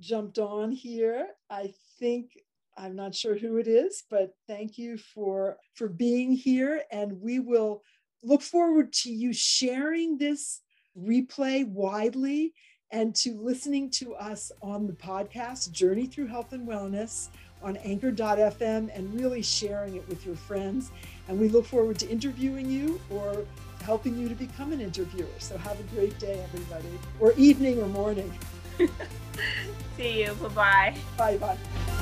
jumped 0.00 0.38
on 0.38 0.72
here. 0.72 1.28
I 1.50 1.74
think 1.98 2.30
I'm 2.76 2.96
not 2.96 3.14
sure 3.14 3.36
who 3.36 3.56
it 3.56 3.68
is, 3.68 4.04
but 4.10 4.34
thank 4.46 4.78
you 4.78 4.98
for 4.98 5.56
for 5.74 5.88
being 5.88 6.32
here 6.32 6.82
and 6.90 7.20
we 7.20 7.38
will 7.38 7.82
look 8.22 8.42
forward 8.42 8.92
to 8.92 9.10
you 9.10 9.32
sharing 9.32 10.18
this 10.18 10.60
replay 10.98 11.66
widely 11.66 12.52
and 12.90 13.14
to 13.14 13.38
listening 13.40 13.90
to 13.90 14.14
us 14.14 14.52
on 14.62 14.86
the 14.86 14.92
podcast 14.92 15.72
Journey 15.72 16.06
Through 16.06 16.26
Health 16.26 16.52
and 16.52 16.68
Wellness 16.68 17.28
on 17.62 17.76
anchor.fm 17.78 18.90
and 18.94 19.14
really 19.14 19.42
sharing 19.42 19.96
it 19.96 20.08
with 20.08 20.24
your 20.26 20.36
friends. 20.36 20.90
And 21.28 21.38
we 21.38 21.48
look 21.48 21.66
forward 21.66 21.98
to 22.00 22.08
interviewing 22.08 22.70
you 22.70 23.00
or 23.10 23.44
helping 23.86 24.18
you 24.18 24.28
to 24.28 24.34
become 24.34 24.72
an 24.72 24.80
interviewer. 24.80 25.38
So 25.38 25.56
have 25.56 25.78
a 25.78 25.84
great 25.94 26.18
day, 26.18 26.44
everybody, 26.52 26.98
or 27.20 27.32
evening 27.36 27.80
or 27.80 27.86
morning. 27.86 28.36
See 29.96 30.22
you. 30.22 30.34
Bye 30.34 30.48
bye. 30.48 30.96
Bye 31.16 31.36
bye. 31.38 31.92